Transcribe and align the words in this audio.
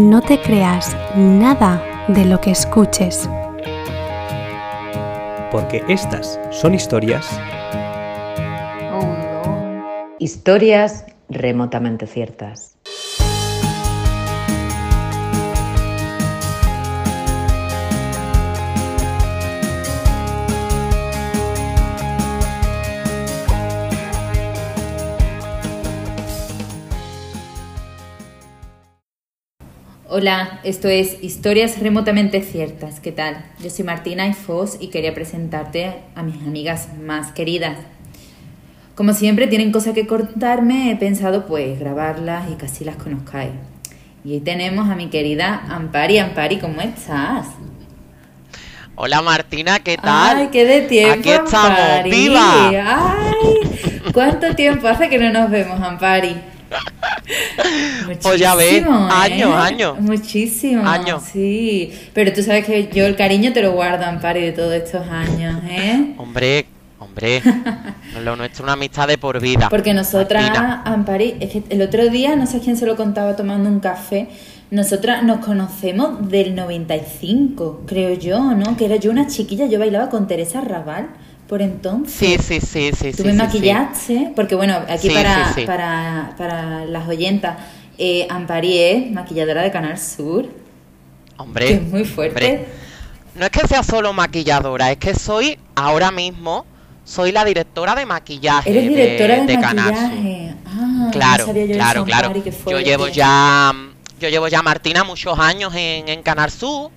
no 0.00 0.22
te 0.22 0.40
creas 0.40 0.96
nada 1.14 1.82
de 2.08 2.24
lo 2.24 2.40
que 2.40 2.50
escuches. 2.50 3.28
Porque 5.50 5.84
estas 5.88 6.40
son 6.50 6.74
historias. 6.74 7.28
Oh, 8.92 9.02
no. 9.02 10.06
Historias 10.18 11.04
remotamente 11.28 12.06
ciertas. 12.06 12.76
Hola, 30.12 30.58
esto 30.64 30.88
es 30.88 31.22
Historias 31.22 31.78
Remotamente 31.78 32.42
Ciertas. 32.42 32.98
¿Qué 32.98 33.12
tal? 33.12 33.44
Yo 33.62 33.70
soy 33.70 33.84
Martina 33.84 34.26
Ifos 34.26 34.76
y 34.80 34.88
quería 34.88 35.14
presentarte 35.14 35.98
a 36.16 36.24
mis 36.24 36.34
amigas 36.42 36.88
más 37.00 37.30
queridas. 37.30 37.76
Como 38.96 39.12
siempre 39.12 39.46
tienen 39.46 39.70
cosas 39.70 39.94
que 39.94 40.08
contarme, 40.08 40.90
he 40.90 40.96
pensado 40.96 41.46
pues 41.46 41.78
grabarlas 41.78 42.50
y 42.50 42.56
casi 42.56 42.84
las 42.84 42.96
conozcáis. 42.96 43.52
Y 44.24 44.32
hoy 44.32 44.40
tenemos 44.40 44.90
a 44.90 44.96
mi 44.96 45.10
querida 45.10 45.62
Ampari. 45.68 46.18
Ampari, 46.18 46.58
¿cómo 46.58 46.80
estás? 46.80 47.46
Hola 48.96 49.22
Martina, 49.22 49.78
¿qué 49.78 49.96
tal? 49.96 50.38
Ay, 50.38 50.48
qué 50.50 50.64
de 50.64 50.80
tiempo. 50.88 51.20
Aquí 51.20 51.30
estamos, 51.30 51.54
Ampari. 51.54 52.10
¡viva! 52.10 52.68
Ay, 52.68 54.10
¿cuánto 54.12 54.56
tiempo 54.56 54.88
hace 54.88 55.08
que 55.08 55.18
no 55.18 55.30
nos 55.32 55.48
vemos, 55.52 55.80
Ampari? 55.80 56.49
Pues 58.22 58.40
ya 58.40 58.54
ves, 58.54 58.82
Muchísimo, 58.82 59.08
¿eh? 59.08 59.12
años, 59.12 59.54
años. 59.54 60.00
Muchísimo. 60.00 60.88
Años. 60.88 61.22
Sí. 61.32 61.92
Pero 62.12 62.32
tú 62.32 62.42
sabes 62.42 62.64
que 62.64 62.90
yo 62.92 63.06
el 63.06 63.16
cariño 63.16 63.52
te 63.52 63.62
lo 63.62 63.72
guardo, 63.72 64.04
Ampari, 64.04 64.40
de 64.40 64.52
todos 64.52 64.74
estos 64.74 65.06
años, 65.08 65.60
¿eh? 65.68 66.14
Hombre, 66.18 66.66
hombre, 66.98 67.42
lo 68.24 68.36
nuestro 68.36 68.62
es 68.62 68.64
una 68.64 68.72
amistad 68.72 69.08
de 69.08 69.18
por 69.18 69.40
vida. 69.40 69.68
Porque 69.68 69.94
nosotras. 69.94 70.50
Ampari, 70.84 71.36
es 71.40 71.50
que 71.50 71.62
el 71.68 71.82
otro 71.82 72.08
día, 72.08 72.36
no 72.36 72.46
sé 72.46 72.60
quién 72.60 72.76
se 72.76 72.86
lo 72.86 72.96
contaba 72.96 73.36
tomando 73.36 73.68
un 73.68 73.80
café, 73.80 74.28
nosotras 74.70 75.22
nos 75.22 75.44
conocemos 75.44 76.28
del 76.28 76.54
95, 76.54 77.82
creo 77.86 78.14
yo, 78.14 78.54
¿no? 78.54 78.76
Que 78.76 78.84
era 78.86 78.96
yo 78.96 79.10
una 79.10 79.26
chiquilla, 79.26 79.66
yo 79.66 79.78
bailaba 79.78 80.08
con 80.10 80.26
Teresa 80.28 80.60
Raval 80.60 81.10
por 81.50 81.62
entonces. 81.62 82.14
Sí, 82.16 82.36
sí, 82.38 82.60
sí, 82.60 82.92
sí. 82.96 83.12
Sí, 83.12 83.32
maquillaste, 83.32 84.32
porque 84.36 84.54
bueno, 84.54 84.76
aquí 84.88 85.08
Sí, 85.08 85.14
para. 85.14 85.52
Para, 85.66 86.34
para 86.38 86.84
las 86.84 87.08
oyentas, 87.08 87.56
eh, 87.98 88.24
Ampari 88.30 88.78
es 88.78 89.10
maquilladora 89.10 89.62
de 89.62 89.72
Canal 89.72 89.98
Sur. 89.98 90.46
Hombre, 91.36 91.66
que 91.66 91.72
es 91.74 91.82
muy 91.82 92.04
fuerte. 92.04 92.34
hombre. 92.46 92.66
No 93.34 93.44
es 93.46 93.50
que 93.50 93.66
sea 93.66 93.82
solo 93.82 94.12
maquilladora, 94.12 94.92
es 94.92 94.98
que 94.98 95.12
soy 95.12 95.58
ahora 95.74 96.12
mismo, 96.12 96.66
soy 97.04 97.32
la 97.32 97.44
directora 97.44 97.96
de 97.96 98.06
maquillaje. 98.06 98.70
Eres 98.70 98.88
directora 98.88 99.44
de, 99.44 99.54
Canal 99.60 99.92
Sur. 99.96 100.02
maquillaje. 100.04 100.54
Ah, 100.66 101.08
Claro, 101.10 101.46
no 101.48 101.52
yo 101.52 101.74
claro, 101.74 102.04
claro. 102.04 102.32
Yo 102.68 102.78
llevo 102.78 103.08
ya, 103.08 103.72
yo 104.20 104.28
llevo 104.28 104.46
ya 104.46 104.62
Martina 104.62 105.02
muchos 105.02 105.36
años 105.36 105.74
en, 105.74 106.08
en 106.08 106.22
Canal 106.22 106.52
Sur 106.52 106.92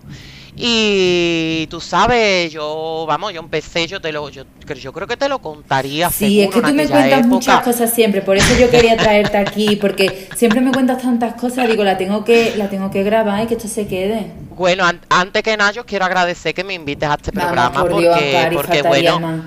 y 0.56 1.68
tú 1.70 1.82
sabes, 1.82 2.52
yo, 2.52 3.06
vamos, 3.08 3.34
yo 3.34 3.40
empecé, 3.40 3.88
yo 3.88 4.00
te 4.00 4.12
lo, 4.12 4.30
yo, 4.30 4.44
yo 4.80 4.94
creo 4.94 5.08
que 5.08 5.18
te 5.18 5.28
lo 5.28 5.40
contaría. 5.40 6.10
Sí, 6.10 6.42
es 6.42 6.50
que 6.50 6.62
tú 6.62 6.74
me 6.74 6.88
cuentas 6.88 7.26
muchas 7.28 7.62
cosas 7.64 7.92
siempre, 7.94 8.22
por 8.22 8.38
eso 8.38 8.56
yo 8.60 8.70
quería 8.70 8.96
traerte 8.96 9.38
aquí, 9.38 9.76
porque 9.78 10.28
siempre 10.36 10.62
me 10.62 10.72
cuentas 10.72 11.02
tantas 11.02 11.34
cosas, 11.34 11.68
digo, 11.68 11.84
la 11.84 11.98
tengo 11.98 12.24
que, 12.24 12.54
la 12.56 12.70
tengo 12.70 12.92
que 12.92 13.04
grabar 13.04 13.44
y 13.44 13.48
que 13.48 13.56
esto 13.56 13.68
se 13.68 13.88
quede. 13.88 14.32
Bueno, 14.56 14.86
an- 14.86 15.02
antes 15.10 15.42
que 15.42 15.58
nada, 15.58 15.72
yo 15.72 15.86
quiero 15.86 16.06
agradecer 16.06 16.54
que 16.54 16.64
me 16.64 16.74
invites 16.76 17.10
a 17.10 17.16
este 17.16 17.32
Vamos, 17.32 17.48
programa 17.52 17.82
por 17.82 18.00
Dios, 18.00 18.14
porque, 18.16 18.50
porque 18.54 18.82
bueno, 18.84 19.20
más. 19.20 19.42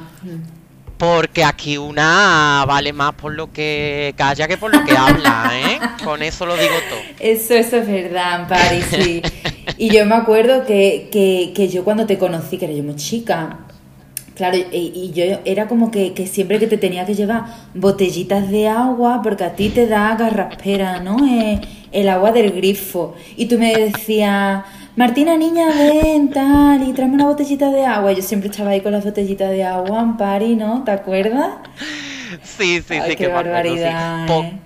Porque 0.98 1.44
aquí 1.44 1.76
una 1.78 2.64
vale 2.66 2.92
más 2.92 3.14
por 3.14 3.34
lo 3.34 3.52
que 3.52 4.14
calla 4.16 4.48
que 4.48 4.56
por 4.56 4.74
lo 4.74 4.84
que 4.84 4.96
habla, 4.96 5.50
¿eh? 5.54 5.78
Con 6.04 6.22
eso 6.22 6.46
lo 6.46 6.56
digo 6.56 6.74
todo. 6.88 7.00
Eso, 7.20 7.54
eso 7.54 7.76
es 7.76 7.86
verdad, 7.86 8.42
Ampari, 8.42 8.82
sí. 8.82 9.22
Y 9.78 9.90
yo 9.90 10.06
me 10.06 10.14
acuerdo 10.14 10.64
que, 10.64 11.08
que, 11.12 11.52
que 11.54 11.68
yo 11.68 11.84
cuando 11.84 12.06
te 12.06 12.16
conocí, 12.16 12.56
que 12.56 12.64
era 12.64 12.74
yo 12.74 12.82
muy 12.82 12.96
chica, 12.96 13.58
claro, 14.34 14.56
y, 14.56 14.64
y 14.72 15.12
yo 15.12 15.40
era 15.44 15.68
como 15.68 15.90
que, 15.90 16.14
que 16.14 16.26
siempre 16.26 16.58
que 16.58 16.66
te 16.66 16.78
tenía 16.78 17.04
que 17.04 17.14
llevar 17.14 17.44
botellitas 17.74 18.48
de 18.48 18.68
agua, 18.68 19.20
porque 19.22 19.44
a 19.44 19.54
ti 19.54 19.68
te 19.68 19.86
da 19.86 20.16
garraspera, 20.16 21.00
¿no? 21.00 21.26
Eh, 21.26 21.60
el 21.92 22.08
agua 22.08 22.32
del 22.32 22.52
grifo. 22.52 23.14
Y 23.36 23.46
tú 23.46 23.58
me 23.58 23.74
decías, 23.74 24.64
Martina, 24.96 25.36
niña, 25.36 25.68
ven, 25.68 26.30
tal, 26.30 26.82
y 26.88 26.92
tráeme 26.94 27.14
una 27.14 27.26
botellita 27.26 27.70
de 27.70 27.84
agua. 27.84 28.12
Yo 28.12 28.22
siempre 28.22 28.48
estaba 28.50 28.70
ahí 28.70 28.80
con 28.80 28.92
las 28.92 29.04
botellitas 29.04 29.50
de 29.50 29.62
agua, 29.62 30.00
Ampari, 30.00 30.56
¿no? 30.56 30.82
¿Te 30.84 30.90
acuerdas? 30.90 31.50
Sí, 32.42 32.80
sí, 32.80 32.94
Ay, 32.94 33.10
sí, 33.10 33.16
qué 33.16 33.26
sí. 33.26 33.30
barbaridad, 33.30 34.26
¿eh? 34.28 34.58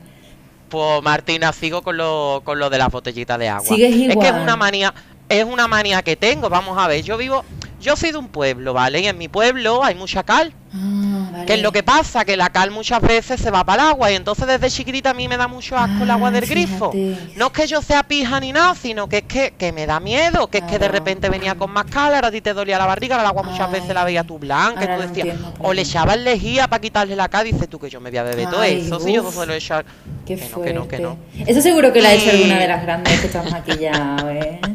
Pues 0.68 1.02
Martina, 1.02 1.52
sigo 1.52 1.82
con 1.82 1.96
lo, 1.96 2.42
con 2.44 2.60
lo 2.60 2.70
de 2.70 2.78
las 2.78 2.90
botellitas 2.92 3.38
de 3.40 3.48
agua. 3.48 3.66
Sigues 3.66 3.90
Es 3.92 3.96
que 3.96 4.06
es 4.06 4.12
igual. 4.12 4.42
una 4.42 4.56
manía, 4.56 4.94
es 5.28 5.44
una 5.44 5.66
manía 5.66 6.00
que 6.02 6.14
tengo. 6.14 6.48
Vamos 6.48 6.78
a 6.78 6.86
ver, 6.86 7.02
yo 7.02 7.16
vivo, 7.16 7.44
yo 7.80 7.96
soy 7.96 8.12
de 8.12 8.18
un 8.18 8.28
pueblo, 8.28 8.72
¿vale? 8.74 9.00
Y 9.00 9.06
en 9.06 9.16
mi 9.18 9.28
pueblo 9.28 9.82
hay 9.82 9.94
mucha 9.94 10.22
cal. 10.22 10.52
Ah, 10.72 11.30
vale. 11.32 11.46
Que 11.46 11.54
es 11.54 11.62
lo 11.62 11.72
que 11.72 11.82
pasa, 11.82 12.24
que 12.24 12.36
la 12.36 12.50
cal 12.50 12.70
muchas 12.70 13.00
veces 13.02 13.40
se 13.40 13.50
va 13.50 13.64
para 13.64 13.82
el 13.84 13.88
agua 13.88 14.12
y 14.12 14.14
entonces 14.14 14.46
desde 14.46 14.70
chiquitita 14.70 15.10
a 15.10 15.14
mí 15.14 15.26
me 15.26 15.36
da 15.36 15.48
mucho 15.48 15.76
asco 15.76 16.04
el 16.04 16.10
Ah, 16.10 16.14
agua 16.14 16.30
del 16.30 16.46
grifo. 16.46 16.92
fíjate. 16.92 17.32
No 17.36 17.46
es 17.46 17.52
que 17.52 17.66
yo 17.66 17.82
sea 17.82 18.04
pija 18.04 18.38
ni 18.38 18.52
nada, 18.52 18.74
sino 18.76 19.08
que 19.08 19.18
es 19.18 19.22
que, 19.24 19.52
que 19.58 19.72
me 19.72 19.86
da 19.86 19.98
miedo, 19.98 20.46
que 20.46 20.58
es 20.58 20.64
que 20.64 20.78
de 20.78 20.86
repente 20.88 21.28
venía 21.28 21.56
con 21.56 21.72
más 21.72 21.86
cal, 21.86 22.14
ahora 22.14 22.28
a 22.28 22.30
ti 22.30 22.40
te 22.40 22.52
dolía 22.54 22.78
la 22.78 22.86
barriga, 22.86 23.18
el 23.18 23.26
agua 23.26 23.42
muchas 23.42 23.66
Ay, 23.66 23.80
veces 23.80 23.94
la 23.94 24.04
veías 24.04 24.26
tú 24.26 24.38
blanca, 24.38 24.84
y 24.84 24.86
tú 24.96 25.00
decías, 25.08 25.26
entiendo, 25.28 25.54
o 25.58 25.72
le 25.72 25.82
echabas 25.82 26.18
lejía 26.18 26.68
para 26.68 26.80
quitarle 26.80 27.16
la 27.16 27.28
cal, 27.28 27.44
dices 27.46 27.68
tú 27.68 27.80
que 27.80 27.90
yo 27.90 28.00
me 28.00 28.10
voy 28.10 28.18
a 28.18 28.22
beber 28.22 28.48
todo 28.48 28.62
eso, 28.62 29.00
si 29.00 29.12
yo 29.14 29.22
no 29.22 29.28
uf. 29.30 29.34
suelo 29.34 29.52
echar... 29.54 29.84
Qué 30.24 30.36
que 30.36 30.48
no, 30.48 30.62
que 30.62 30.72
no, 30.72 30.88
que 30.88 30.98
no. 31.00 31.18
Eso 31.46 31.60
seguro 31.60 31.92
que 31.92 32.00
la 32.00 32.10
ha 32.10 32.12
hecho 32.14 32.26
Y- 32.26 32.30
alguna 32.30 32.58
de 32.60 32.68
las 32.68 32.82
grandes 32.82 33.20
que 33.20 33.28
te 33.28 33.38
has 33.38 33.50
maquillado, 33.50 34.30
¿eh? 34.30 34.60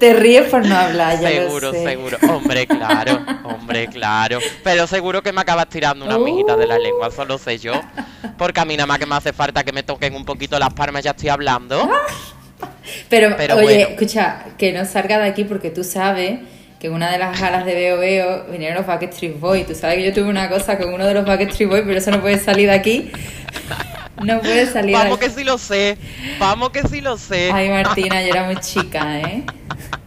Te 0.00 0.14
ríes 0.14 0.48
por 0.48 0.66
no 0.66 0.74
hablar, 0.76 1.20
ya 1.20 1.28
Seguro, 1.28 1.68
lo 1.68 1.72
sé. 1.72 1.84
seguro. 1.84 2.16
Hombre, 2.30 2.66
claro, 2.66 3.20
hombre, 3.44 3.86
claro. 3.88 4.38
Pero 4.64 4.86
seguro 4.86 5.22
que 5.22 5.32
me 5.32 5.42
acabas 5.42 5.68
tirando 5.68 6.04
una 6.06 6.16
Uh. 6.18 6.24
mijita 6.24 6.56
de 6.56 6.66
la 6.66 6.78
lengua, 6.78 7.08
eso 7.08 7.24
lo 7.24 7.36
sé 7.38 7.58
yo. 7.58 7.74
Porque 8.38 8.58
a 8.60 8.64
mí 8.64 8.76
nada 8.76 8.86
más 8.86 8.98
que 8.98 9.06
me 9.06 9.14
hace 9.14 9.32
falta 9.34 9.62
que 9.62 9.72
me 9.72 9.82
toquen 9.82 10.14
un 10.14 10.24
poquito 10.24 10.58
las 10.58 10.72
palmas, 10.72 11.04
ya 11.04 11.10
estoy 11.10 11.28
hablando. 11.28 11.88
Pero, 13.08 13.34
Pero 13.36 13.56
oye, 13.56 13.64
bueno. 13.64 13.88
escucha, 13.90 14.44
que 14.58 14.72
no 14.72 14.84
salga 14.84 15.18
de 15.18 15.28
aquí 15.28 15.44
porque 15.44 15.70
tú 15.70 15.84
sabes 15.84 16.40
que 16.80 16.88
una 16.88 17.10
de 17.10 17.18
las 17.18 17.38
galas 17.38 17.64
de 17.66 17.74
Veo 17.74 17.98
Veo 17.98 18.44
vinieron 18.50 18.78
los 18.78 18.86
Backstreet 18.86 19.38
Boys. 19.38 19.66
Tú 19.66 19.74
sabes 19.74 19.96
que 19.98 20.04
yo 20.06 20.12
tuve 20.14 20.30
una 20.30 20.48
cosa 20.48 20.78
con 20.78 20.92
uno 20.92 21.06
de 21.06 21.12
los 21.14 21.24
Backstreet 21.26 21.68
Boys, 21.70 21.82
pero 21.86 21.98
eso 21.98 22.10
no 22.10 22.20
puede 22.20 22.38
salir 22.38 22.68
de 22.68 22.74
aquí. 22.74 23.10
No 24.22 24.38
puede 24.40 24.66
salir 24.66 24.94
Vamos 24.94 25.18
de 25.18 25.26
que 25.26 25.32
sí 25.32 25.44
lo 25.44 25.56
sé, 25.56 25.96
vamos 26.38 26.68
que 26.70 26.82
sí 26.86 27.00
lo 27.00 27.16
sé. 27.16 27.50
Ay, 27.54 27.70
Martina, 27.70 28.20
yo 28.20 28.28
era 28.28 28.42
muy 28.44 28.56
chica, 28.56 29.18
¿eh? 29.18 29.44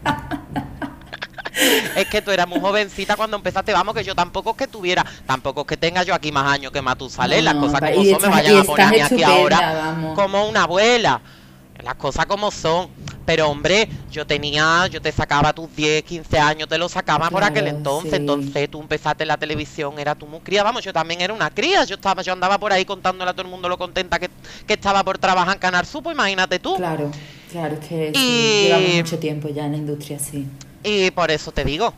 Es 1.96 2.08
que 2.10 2.22
tú 2.22 2.30
eras 2.30 2.48
muy 2.48 2.60
jovencita 2.60 3.16
cuando 3.16 3.38
empezaste, 3.38 3.74
vamos 3.74 3.96
que 3.96 4.04
yo 4.04 4.14
tampoco 4.14 4.52
es 4.52 4.58
que 4.58 4.68
tuviera, 4.68 5.04
tampoco 5.26 5.62
es 5.62 5.68
que 5.68 5.78
tenga 5.78 6.04
yo 6.04 6.14
aquí 6.14 6.32
más 6.32 6.46
años 6.52 6.72
que 6.72 6.82
Matusalén, 6.82 7.44
las 7.46 7.56
No, 7.56 7.62
cosas 7.62 7.80
pa- 7.80 7.92
como 7.92 8.04
son, 8.04 8.22
me 8.22 8.28
vayan 8.28 8.58
a 8.58 8.64
poner 8.64 9.02
aquí 9.04 9.24
ahora 9.24 9.74
vamos. 9.74 10.16
como 10.16 10.48
una 10.48 10.64
abuela. 10.64 11.22
Las 11.84 11.96
cosas 11.96 12.26
como 12.28 12.52
son. 12.52 12.90
Pero 13.26 13.50
hombre, 13.50 13.88
yo 14.12 14.28
tenía, 14.28 14.88
yo 14.88 15.02
te 15.02 15.12
sacaba 15.12 15.54
tus 15.54 15.74
10, 15.76 16.04
15 16.04 16.38
años, 16.40 16.68
te 16.68 16.78
lo 16.78 16.90
sacaba 16.90 17.30
por 17.30 17.44
aquel 17.44 17.68
entonces. 17.68 18.12
sí. 18.12 18.16
Entonces 18.18 18.70
tú 18.70 18.82
empezaste 18.82 19.24
en 19.24 19.30
la 19.30 19.38
televisión, 19.38 19.98
era 19.98 20.14
tú 20.16 20.26
muy 20.28 20.40
cría. 20.42 20.62
Vamos, 20.64 20.84
yo 20.84 20.92
también 20.92 21.22
era 21.22 21.34
una 21.34 21.50
cría. 21.50 21.84
Yo 21.86 21.96
estaba, 21.96 22.22
yo 22.22 22.34
andaba 22.34 22.58
por 22.58 22.74
ahí 22.74 22.84
contándole 22.86 23.32
a 23.32 23.34
todo 23.34 23.44
el 23.44 23.52
mundo 23.52 23.70
lo 23.70 23.78
contenta 23.78 24.20
que, 24.20 24.30
que 24.68 24.74
estaba 24.74 25.04
por 25.04 25.18
trabajar 25.18 25.54
en 25.56 25.60
Canal 25.60 25.86
Supo, 25.86 26.12
imagínate 26.12 26.60
tú. 26.60 26.76
Claro, 26.76 27.12
claro, 27.52 27.76
es 27.76 27.88
que 27.88 28.12
sí, 28.14 28.20
Y- 28.20 28.62
llevamos 28.64 28.96
mucho 28.96 29.20
tiempo 29.20 29.48
ya 29.50 29.66
en 29.66 29.72
la 29.72 29.78
industria, 29.78 30.20
sí. 30.20 30.46
Y 30.84 31.12
por 31.12 31.32
eso 31.32 31.52
te 31.52 31.64
digo. 31.64 31.94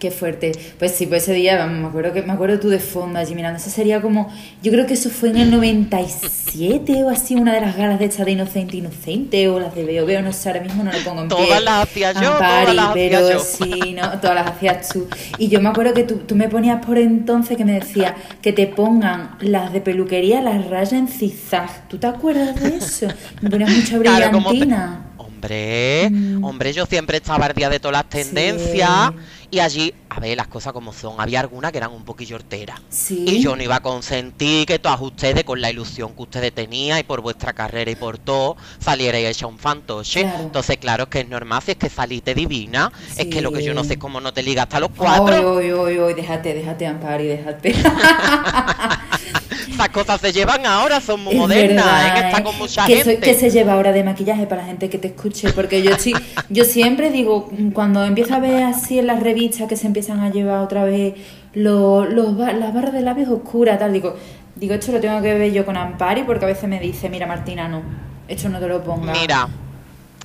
Qué 0.00 0.10
fuerte. 0.10 0.52
Pues 0.78 0.92
sí, 0.92 1.04
pues 1.04 1.24
ese 1.24 1.34
día, 1.34 1.58
vamos, 1.58 1.78
me 1.78 1.86
acuerdo 1.88 2.14
que 2.14 2.22
me 2.22 2.32
acuerdo 2.32 2.58
tú 2.58 2.70
de 2.70 2.78
fondo 2.78 3.18
allí 3.18 3.34
mirando. 3.34 3.58
Eso 3.58 3.68
sería 3.68 4.00
como, 4.00 4.32
yo 4.62 4.72
creo 4.72 4.86
que 4.86 4.94
eso 4.94 5.10
fue 5.10 5.28
en 5.28 5.36
el 5.36 5.50
97 5.50 7.04
o 7.04 7.10
así, 7.10 7.34
una 7.34 7.52
de 7.52 7.60
las 7.60 7.76
galas 7.76 7.98
de 7.98 8.06
esta 8.06 8.24
de 8.24 8.30
Inocente 8.30 8.78
Inocente 8.78 9.46
o 9.48 9.60
las 9.60 9.74
de 9.74 9.84
Veo 9.84 10.06
Veo, 10.06 10.22
no 10.22 10.32
sé, 10.32 10.48
ahora 10.48 10.62
mismo 10.62 10.82
no 10.82 10.90
lo 10.90 10.98
pongo 11.00 11.20
en 11.20 11.28
pie. 11.28 11.36
Todas 11.36 11.62
las 11.62 11.82
hacía 11.82 12.12
yo, 12.12 12.32
Ampari, 12.32 12.64
todas 12.64 12.74
las 12.76 12.88
hacía 12.88 13.10
pero 13.10 13.30
yo. 13.30 13.40
sí, 13.40 13.92
no, 13.92 14.20
todas 14.20 14.36
las 14.36 14.46
hacías 14.46 14.88
tú. 14.88 15.06
Y 15.36 15.48
yo 15.48 15.60
me 15.60 15.68
acuerdo 15.68 15.92
que 15.92 16.04
tú, 16.04 16.16
tú 16.26 16.34
me 16.34 16.48
ponías 16.48 16.82
por 16.82 16.96
entonces 16.96 17.58
que 17.58 17.66
me 17.66 17.72
decías 17.72 18.14
que 18.40 18.54
te 18.54 18.68
pongan 18.68 19.36
las 19.40 19.70
de 19.70 19.82
peluquería, 19.82 20.40
las 20.40 20.66
rayas 20.66 20.94
en 20.94 21.08
zigzag. 21.08 21.88
¿Tú 21.88 21.98
te 21.98 22.06
acuerdas 22.06 22.58
de 22.58 22.76
eso? 22.76 23.06
Me 23.42 23.50
ponías 23.50 23.70
mucha 23.70 23.98
Claro, 23.98 24.30
brillantina. 24.30 25.09
Hombre, 25.44 26.10
Mm. 26.10 26.44
hombre, 26.44 26.72
yo 26.74 26.84
siempre 26.84 27.16
estaba 27.16 27.46
al 27.46 27.54
día 27.54 27.70
de 27.70 27.80
todas 27.80 27.94
las 27.94 28.10
tendencias 28.10 29.12
y 29.50 29.58
allí, 29.58 29.94
a 30.10 30.20
ver, 30.20 30.36
las 30.36 30.48
cosas 30.48 30.74
como 30.74 30.92
son, 30.92 31.18
había 31.18 31.40
algunas 31.40 31.72
que 31.72 31.78
eran 31.78 31.92
un 31.92 32.04
poquillo 32.04 32.36
horteras. 32.36 32.78
Sí. 32.90 33.24
Y 33.26 33.42
yo 33.42 33.56
no 33.56 33.62
iba 33.62 33.76
a 33.76 33.80
consentir 33.80 34.66
que 34.66 34.78
todas 34.78 35.00
ustedes, 35.00 35.44
con 35.44 35.62
la 35.62 35.70
ilusión 35.70 36.14
que 36.14 36.22
ustedes 36.22 36.52
tenían 36.52 36.98
y 36.98 37.04
por 37.04 37.22
vuestra 37.22 37.54
carrera 37.54 37.90
y 37.90 37.94
por 37.94 38.18
todo, 38.18 38.58
salierais 38.80 39.28
hecha 39.28 39.46
un 39.46 39.58
fantoche. 39.58 40.20
Claro. 40.22 40.42
Entonces, 40.42 40.76
claro, 40.76 41.04
es 41.04 41.08
que 41.08 41.20
es 41.20 41.28
normal, 41.28 41.62
si 41.64 41.70
es 41.70 41.78
que 41.78 41.88
saliste 41.88 42.34
divina. 42.34 42.92
Es 43.16 43.26
que 43.28 43.40
lo 43.40 43.50
que 43.50 43.62
yo 43.64 43.72
no 43.72 43.82
sé 43.82 43.94
es 43.94 43.98
cómo 43.98 44.20
no 44.20 44.34
te 44.34 44.42
ligas 44.42 44.64
hasta 44.64 44.78
los 44.78 44.90
cuatro. 44.94 45.54
Oy, 45.54 45.70
oy, 45.70 45.72
oy, 45.72 45.98
oy, 45.98 46.14
déjate, 46.14 46.52
déjate, 46.52 46.86
Ampari, 46.86 47.28
déjate. 47.28 47.74
Esas 49.68 49.88
cosas 49.90 50.20
se 50.20 50.32
llevan 50.32 50.64
ahora, 50.66 51.00
son 51.00 51.22
muy 51.24 51.34
Es 51.34 51.40
modernas, 51.40 51.84
verdad, 51.84 52.14
que 52.14 52.20
está 52.26 52.38
¿eh? 52.38 52.42
con 52.42 52.58
mucha 52.58 52.86
¿Qué, 52.86 53.02
gente. 53.04 53.24
soy- 53.32 53.34
se 53.34 53.50
lleva 53.50 53.72
ahora 53.74 53.92
de 53.92 54.04
maquillaje 54.04 54.46
para 54.46 54.62
la 54.62 54.68
gente 54.68 54.88
que 54.90 54.98
te 54.98 55.08
escuche? 55.08 55.52
Porque 55.52 55.82
yo 55.82 55.96
sí, 55.98 56.12
yo 56.48 56.64
siempre 56.64 57.10
digo, 57.10 57.50
cuando 57.72 58.04
empiezo 58.04 58.34
a 58.34 58.38
ver 58.40 58.62
así 58.62 58.98
en 58.98 59.06
las 59.06 59.22
revistas 59.22 59.68
que 59.68 59.76
se 59.76 59.86
empiezan 59.86 60.20
a 60.20 60.30
llevar 60.30 60.60
otra 60.60 60.84
vez 60.84 61.14
los, 61.54 62.08
los 62.10 62.36
las 62.36 62.72
barras 62.74 62.92
de 62.92 63.02
labios 63.02 63.28
oscuras, 63.28 63.78
tal, 63.78 63.92
digo, 63.92 64.16
digo, 64.56 64.74
esto 64.74 64.92
lo 64.92 65.00
tengo 65.00 65.20
que 65.22 65.34
ver 65.34 65.52
yo 65.52 65.64
con 65.66 65.76
Ampari 65.76 66.22
porque 66.24 66.44
a 66.44 66.48
veces 66.48 66.68
me 66.68 66.78
dice, 66.80 67.08
mira 67.10 67.26
Martina, 67.26 67.68
no, 67.68 67.82
esto 68.28 68.48
no 68.48 68.58
te 68.60 68.68
lo 68.68 68.82
pongas. 68.82 69.18
Mira, 69.20 69.48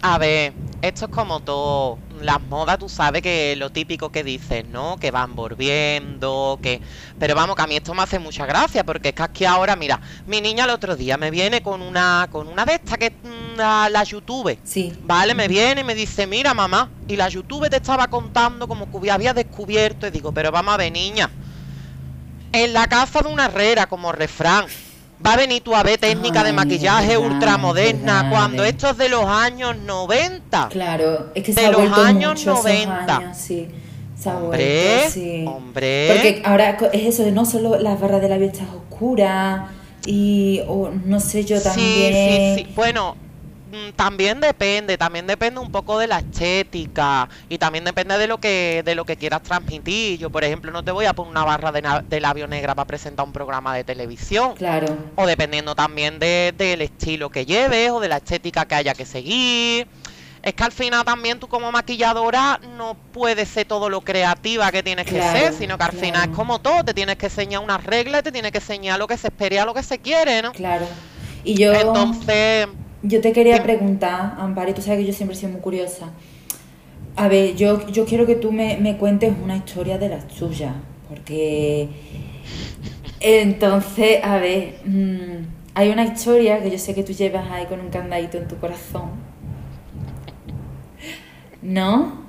a 0.01 0.17
ver, 0.17 0.53
esto 0.81 1.05
es 1.05 1.11
como 1.11 1.39
todo. 1.39 1.97
Las 2.21 2.41
modas, 2.41 2.79
tú 2.79 2.89
sabes 2.89 3.21
que 3.21 3.55
lo 3.57 3.71
típico 3.71 4.11
que 4.11 4.23
dices, 4.23 4.65
¿no? 4.67 4.97
Que 4.97 5.11
van 5.11 5.35
volviendo, 5.35 6.59
que... 6.61 6.81
Pero 7.19 7.35
vamos, 7.35 7.55
que 7.55 7.61
a 7.61 7.67
mí 7.67 7.75
esto 7.75 7.93
me 7.93 8.03
hace 8.03 8.19
mucha 8.19 8.45
gracia, 8.45 8.83
porque 8.85 9.09
es 9.09 9.15
que 9.15 9.23
aquí 9.23 9.45
ahora, 9.45 9.75
mira, 9.75 9.99
mi 10.27 10.41
niña 10.41 10.65
el 10.65 10.71
otro 10.71 10.95
día 10.95 11.17
me 11.17 11.31
viene 11.31 11.61
con 11.61 11.81
una, 11.81 12.27
con 12.31 12.47
una 12.47 12.65
de 12.65 12.75
estas 12.75 12.97
que 12.97 13.11
mm, 13.11 13.57
la, 13.57 13.89
la 13.89 14.03
YouTube. 14.03 14.57
Sí. 14.63 14.93
Vale, 15.03 15.33
me 15.33 15.47
viene 15.47 15.81
y 15.81 15.83
me 15.83 15.95
dice, 15.95 16.27
mira 16.27 16.53
mamá, 16.53 16.89
y 17.07 17.15
la 17.15 17.29
YouTube 17.29 17.69
te 17.69 17.77
estaba 17.77 18.07
contando 18.07 18.67
como 18.67 18.89
que 18.89 19.11
había 19.11 19.33
descubierto, 19.33 20.07
y 20.07 20.11
digo, 20.11 20.31
pero 20.31 20.51
vamos 20.51 20.73
a 20.73 20.77
ver, 20.77 20.91
niña, 20.91 21.29
en 22.51 22.73
la 22.73 22.87
casa 22.87 23.21
de 23.21 23.27
una 23.27 23.45
herrera, 23.45 23.87
como 23.87 24.11
refrán, 24.11 24.65
va 25.23 25.33
a 25.33 25.37
venir 25.37 25.61
tu 25.61 25.75
a 25.75 25.83
ver 25.83 25.99
técnica 25.99 26.43
de 26.43 26.49
Ay, 26.49 26.55
maquillaje 26.55 27.13
es 27.13 27.19
verdad, 27.19 27.31
ultramoderna, 27.33 28.13
verdad, 28.23 28.29
cuando 28.31 28.63
eh. 28.63 28.69
esto 28.69 28.89
es 28.89 28.97
de 28.97 29.09
los 29.09 29.25
años 29.25 29.75
90. 29.77 30.69
Claro, 30.69 31.31
es 31.35 31.43
que 31.43 31.53
se 31.53 31.61
De 31.61 31.67
ha 31.67 31.71
los 31.71 31.97
años 31.97 32.31
mucho 32.39 32.51
esos 32.51 32.63
90. 32.63 33.17
años, 33.17 33.37
sí. 33.37 33.67
Se 34.19 34.29
ha 34.29 34.37
Hombre, 34.37 34.85
vuelto, 34.95 35.11
sí. 35.11 35.45
hombre. 35.47 36.07
Porque 36.11 36.41
ahora 36.45 36.77
es 36.93 37.05
eso 37.05 37.23
de 37.23 37.31
no 37.31 37.45
solo 37.45 37.77
las 37.77 37.99
barras 37.99 38.21
de 38.21 38.29
labios 38.29 38.53
estas 38.53 38.69
oscuras 38.69 39.69
y 40.05 40.61
o 40.67 40.89
no 41.05 41.19
sé 41.19 41.43
yo 41.43 41.57
Sí, 41.57 41.63
también. 41.63 42.57
sí, 42.57 42.63
sí. 42.65 42.73
Bueno, 42.75 43.15
mm, 43.15 43.24
también 43.95 44.39
depende, 44.39 44.97
también 44.97 45.27
depende 45.27 45.59
un 45.59 45.71
poco 45.71 45.97
de 45.99 46.07
la 46.07 46.19
estética 46.19 47.27
y 47.49 47.57
también 47.57 47.83
depende 47.83 48.17
de 48.17 48.27
lo 48.27 48.39
que 48.39 48.81
de 48.85 48.95
lo 48.95 49.05
que 49.05 49.17
quieras 49.17 49.41
transmitir. 49.43 50.19
Yo, 50.19 50.29
por 50.29 50.43
ejemplo, 50.43 50.71
no 50.71 50.83
te 50.83 50.91
voy 50.91 51.05
a 51.05 51.13
poner 51.13 51.31
una 51.31 51.43
barra 51.45 51.71
de, 51.71 51.83
de 52.07 52.19
labio 52.19 52.47
negra 52.47 52.75
para 52.75 52.85
presentar 52.87 53.25
un 53.25 53.33
programa 53.33 53.75
de 53.75 53.83
televisión. 53.83 54.55
Claro. 54.55 54.87
O 55.15 55.25
dependiendo 55.25 55.75
también 55.75 56.19
de- 56.19 56.53
del 56.57 56.81
estilo 56.81 57.29
que 57.29 57.45
lleves 57.45 57.91
o 57.91 57.99
de 57.99 58.07
la 58.09 58.17
estética 58.17 58.65
que 58.65 58.75
haya 58.75 58.93
que 58.93 59.05
seguir. 59.05 59.87
Es 60.43 60.53
que 60.53 60.63
al 60.63 60.71
final 60.71 61.03
también 61.03 61.39
tú 61.39 61.47
como 61.47 61.71
maquilladora 61.71 62.59
no 62.77 62.95
puedes 63.11 63.49
ser 63.49 63.65
todo 63.65 63.89
lo 63.89 64.01
creativa 64.01 64.71
que 64.71 64.83
tienes 64.83 65.05
que 65.07 65.19
ser, 65.19 65.53
sino 65.53 65.75
que 65.75 65.83
al 65.85 65.91
final 65.93 66.29
es 66.29 66.35
como 66.35 66.59
todo, 66.59 66.83
te 66.83 66.93
tienes 66.93 67.15
que 67.15 67.25
enseñar 67.25 67.61
unas 67.63 67.83
reglas, 67.83 68.21
te 68.21 68.31
tienes 68.31 68.51
que 68.51 68.59
enseñar 68.59 68.99
lo 68.99 69.07
que 69.07 69.17
se 69.17 69.29
espera, 69.29 69.65
lo 69.65 69.73
que 69.73 69.81
se 69.81 69.97
quiere, 69.97 70.43
¿no? 70.43 70.51
Claro. 70.51 70.85
Y 71.43 71.55
yo 71.55 71.73
Entonces, 71.73 72.67
yo 73.07 73.21
te 73.21 73.31
quería 73.33 73.63
preguntar, 73.63 74.35
Amparo, 74.37 74.71
y 74.71 74.73
tú 74.73 74.81
sabes 74.81 74.99
que 74.99 75.05
yo 75.07 75.13
siempre 75.13 75.35
he 75.35 75.39
sido 75.39 75.51
muy 75.51 75.61
curiosa. 75.61 76.11
A 77.15 77.27
ver, 77.29 77.55
yo, 77.55 77.87
yo 77.87 78.05
quiero 78.05 78.25
que 78.25 78.35
tú 78.35 78.51
me, 78.51 78.77
me 78.77 78.97
cuentes 78.97 79.33
una 79.43 79.55
historia 79.57 79.97
de 79.97 80.09
las 80.09 80.27
tuyas, 80.27 80.73
porque 81.07 81.89
entonces, 83.19 84.19
a 84.23 84.37
ver, 84.37 84.75
mm, 84.85 85.47
hay 85.73 85.89
una 85.89 86.05
historia 86.05 86.61
que 86.61 86.71
yo 86.71 86.77
sé 86.79 86.93
que 86.93 87.03
tú 87.03 87.13
llevas 87.13 87.49
ahí 87.51 87.65
con 87.67 87.79
un 87.79 87.89
candadito 87.89 88.37
en 88.37 88.47
tu 88.47 88.57
corazón, 88.57 89.11
¿no? 91.61 92.25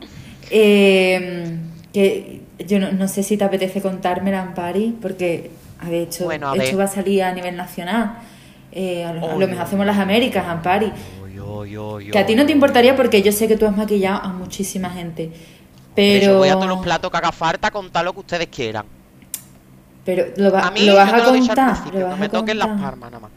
Eh, 0.50 1.58
que 1.93 2.43
yo 2.67 2.78
no, 2.78 2.93
no 2.93 3.08
sé 3.08 3.23
si 3.23 3.37
te 3.37 3.44
apetece 3.44 3.82
contármela, 3.82 4.43
Ampari, 4.43 4.96
porque, 5.00 5.50
a 5.81 5.88
ver, 5.90 6.08
esto, 6.08 6.25
Bueno, 6.25 6.49
a 6.50 6.56
esto 6.56 6.76
ver. 6.76 6.78
va 6.78 6.84
a 6.84 6.88
salir 6.88 7.23
a 7.23 7.32
nivel 7.32 7.56
nacional. 7.56 8.19
Eh, 8.78 9.05
a, 9.06 9.12
lo, 9.14 9.25
a 9.31 9.34
lo 9.37 9.49
mejor 9.49 9.62
hacemos 9.64 9.87
las 9.87 9.96
Américas, 9.96 10.46
Ampari. 10.46 10.93
Que 12.12 12.19
a 12.19 12.26
ti 12.26 12.34
no 12.34 12.44
te 12.44 12.52
importaría 12.52 12.94
porque 12.94 13.23
yo 13.23 13.32
sé 13.32 13.49
que 13.49 13.56
tú 13.56 13.64
has 13.67 13.75
maquillado 13.75 14.20
a 14.23 14.28
muchísima 14.28 14.90
gente. 14.90 15.32
Pero 15.94 16.26
yo 16.32 16.38
voy 16.38 16.50
a 16.50 16.55
todos 16.55 16.67
los 16.69 16.78
platos 16.81 17.11
que 17.11 17.17
haga 17.17 17.32
falta, 17.32 17.70
contar 17.70 18.05
lo 18.05 18.12
que 18.12 18.20
ustedes 18.20 18.49
quieran. 18.49 18.84
Pero 20.05 20.26
lo, 20.37 20.52
va- 20.52 20.61
A 20.67 20.70
mí, 20.70 20.81
lo 20.84 20.94
vas 20.94 21.11
a 21.11 21.17
lo 21.19 21.25
contar. 21.25 21.76
lo 21.94 22.08
no 22.11 22.17
me 22.19 22.28
toquen 22.28 22.58
las 22.58 22.69
palmas 22.69 23.11
nada 23.11 23.20
más. 23.20 23.31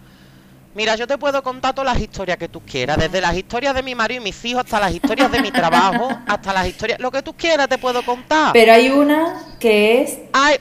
Mira, 0.76 0.96
yo 0.96 1.08
te 1.08 1.18
puedo 1.18 1.42
contar 1.42 1.74
todas 1.74 1.94
las 1.94 2.02
historias 2.02 2.38
que 2.38 2.48
tú 2.50 2.62
quieras, 2.62 2.98
desde 2.98 3.22
las 3.22 3.36
historias 3.36 3.74
de 3.74 3.82
mi 3.82 3.96
marido 3.96 4.22
y 4.22 4.24
mis 4.26 4.46
hijos 4.46 4.66
hasta 4.66 4.80
las 4.80 4.94
historias 4.94 5.32
de 5.32 5.42
mi 5.42 5.52
trabajo, 5.52 6.10
hasta 6.28 6.54
las 6.54 6.68
historias, 6.68 7.00
lo 7.00 7.12
que 7.12 7.22
tú 7.22 7.34
quieras 7.34 7.68
te 7.70 7.78
puedo 7.78 8.04
contar. 8.04 8.52
Pero 8.54 8.74
hay 8.74 8.90
una 8.90 9.56
que 9.60 10.02
es. 10.04 10.20
Ay, 10.34 10.58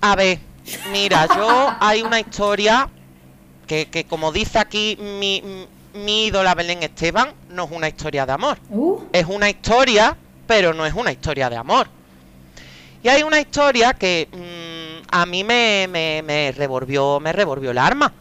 a 0.00 0.16
ver, 0.16 0.38
mira, 0.92 1.26
yo 1.36 1.74
hay 1.80 2.02
una 2.02 2.20
historia 2.20 2.88
que, 3.66 3.86
que 3.86 4.04
como 4.04 4.32
dice 4.32 4.58
aquí 4.58 4.96
mi, 5.00 5.42
mi 5.94 6.26
ídola 6.26 6.54
Belén 6.54 6.82
Esteban, 6.82 7.32
no 7.50 7.64
es 7.64 7.70
una 7.70 7.88
historia 7.88 8.26
de 8.26 8.32
amor. 8.32 8.58
Uh, 8.70 9.00
Es 9.12 9.26
una 9.26 9.48
historia, 9.50 10.16
pero 10.46 10.72
no 10.74 10.84
es 10.86 10.94
una 10.94 11.12
historia 11.12 11.48
de 11.50 11.56
amor. 11.56 11.88
Y 13.02 13.08
hay 13.08 13.22
una 13.22 13.38
historia 13.40 13.92
que 13.94 14.28
mm, 14.32 15.06
a 15.10 15.26
mí 15.26 15.44
me, 15.44 15.86
me, 15.90 16.22
me 16.22 16.52
revolvió, 16.52 17.20
me 17.20 17.32
revolvió 17.32 17.70
el 17.70 17.78
arma. 17.78 18.12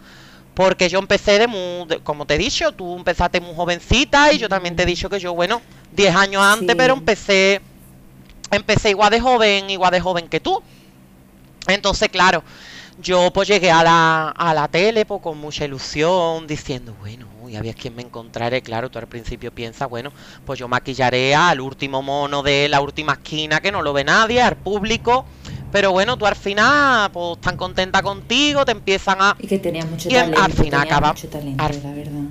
Porque 0.54 0.88
yo 0.88 1.00
empecé 1.00 1.40
de 1.40 1.48
muy, 1.48 1.88
de- 1.88 2.00
como 2.02 2.26
te 2.28 2.36
he 2.36 2.38
dicho, 2.38 2.72
tú 2.74 2.96
empezaste 2.96 3.42
muy 3.42 3.56
jovencita 3.56 4.32
y 4.34 4.38
yo 4.38 4.48
también 4.48 4.76
te 4.76 4.84
he 4.84 4.86
dicho 4.86 5.10
que 5.10 5.20
yo, 5.20 5.34
bueno, 5.34 5.62
10 5.94 6.16
años 6.16 6.44
antes, 6.44 6.70
Sí. 6.70 6.76
pero 6.78 6.94
empecé, 6.94 7.60
empecé 8.52 8.92
igual 8.92 9.10
de 9.10 9.20
joven, 9.20 9.70
igual 9.72 9.92
de 9.92 10.00
joven 10.00 10.28
que 10.28 10.40
tú. 10.40 10.62
Entonces, 11.68 12.10
claro, 12.10 12.44
yo 13.00 13.32
pues 13.34 13.48
llegué 13.48 13.72
a 13.72 13.84
la, 13.84 14.30
a 14.30 14.54
la 14.54 14.68
tele 14.68 15.06
pues, 15.06 15.22
con 15.22 15.38
mucha 15.38 15.66
ilusión, 15.66 16.46
diciendo, 16.48 16.96
bueno, 17.00 17.26
uy, 17.42 17.56
a 17.56 17.62
ver 17.62 17.76
quién 17.76 17.96
me 17.96 18.02
encontraré. 18.04 18.62
Claro, 18.62 18.90
tú 18.90 19.00
al 19.00 19.08
principio 19.08 19.52
piensas, 19.52 19.90
bueno, 19.90 20.12
pues 20.46 20.60
yo 20.60 20.68
maquillaré 20.68 21.34
al 21.36 21.60
último 21.62 22.02
mono 22.02 22.44
de 22.44 22.70
la 22.70 22.82
última 22.82 23.14
esquina 23.14 23.60
que 23.62 23.72
no 23.72 23.82
lo 23.82 23.94
ve 23.94 24.04
nadie, 24.04 24.42
al 24.42 24.56
público. 24.58 25.26
Pero 25.72 25.92
bueno, 25.92 26.18
tú 26.18 26.28
al 26.28 26.36
final, 26.36 27.10
pues 27.12 27.42
tan 27.42 27.58
contenta 27.58 28.04
contigo, 28.04 28.64
te 28.64 28.72
empiezan 28.74 29.18
a... 29.22 29.36
y 29.40 29.48
que 29.48 29.58
tenía 29.58 29.84
mucho 29.86 30.08
Y 30.08 30.14
en- 30.16 30.32
talento. 30.32 30.44
al 30.44 30.54
final 30.54 30.82
acaba- 30.82 31.08
mucho 31.14 31.28
talento, 31.30 31.64
al- 31.64 31.84
la 31.84 31.92
verdad. 31.94 32.22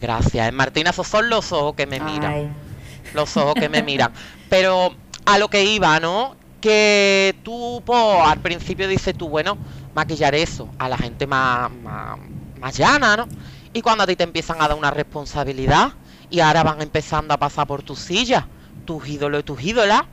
Gracias, 0.00 0.48
eh, 0.48 0.52
Martina, 0.52 0.90
esos 0.90 1.06
son 1.06 1.28
los 1.30 1.52
ojos 1.52 1.74
que 1.74 1.86
me 1.86 2.00
miran. 2.00 2.32
Ay, 2.32 2.48
los 3.14 3.36
ojos 3.36 3.54
que 3.54 3.68
me 3.68 3.82
miran. 3.82 4.12
Pero 4.48 4.94
a 5.26 5.38
lo 5.38 5.48
que 5.48 5.64
iba, 5.64 5.98
¿no? 6.00 6.36
Que 6.64 7.36
tú, 7.42 7.82
pues, 7.84 8.00
al 8.24 8.40
principio 8.40 8.88
dices 8.88 9.14
tú, 9.14 9.28
bueno, 9.28 9.58
maquillar 9.94 10.34
eso 10.34 10.66
a 10.78 10.88
la 10.88 10.96
gente 10.96 11.26
más, 11.26 11.70
más, 11.70 12.18
más 12.58 12.78
llana, 12.78 13.18
¿no? 13.18 13.28
Y 13.74 13.82
cuando 13.82 14.04
a 14.04 14.06
ti 14.06 14.16
te 14.16 14.24
empiezan 14.24 14.62
a 14.62 14.68
dar 14.68 14.74
una 14.78 14.90
responsabilidad 14.90 15.92
y 16.30 16.40
ahora 16.40 16.62
van 16.62 16.80
empezando 16.80 17.34
a 17.34 17.36
pasar 17.36 17.66
por 17.66 17.82
tus 17.82 17.98
sillas, 17.98 18.46
tus 18.86 19.06
ídolos 19.06 19.40
y 19.40 19.42
tus 19.42 19.62
ídolas, 19.62 20.04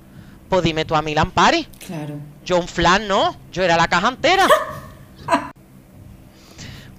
pues 0.50 0.62
dime 0.64 0.84
tú 0.84 0.94
a 0.94 1.02
mí, 1.02 1.16
Lampari. 1.16 1.70
claro. 1.88 2.16
Yo 2.44 2.60
un 2.60 2.68
flan 2.68 3.08
no, 3.08 3.38
yo 3.54 3.64
era 3.64 3.78
la 3.78 3.88
caja 3.88 4.10
entera. 4.10 4.46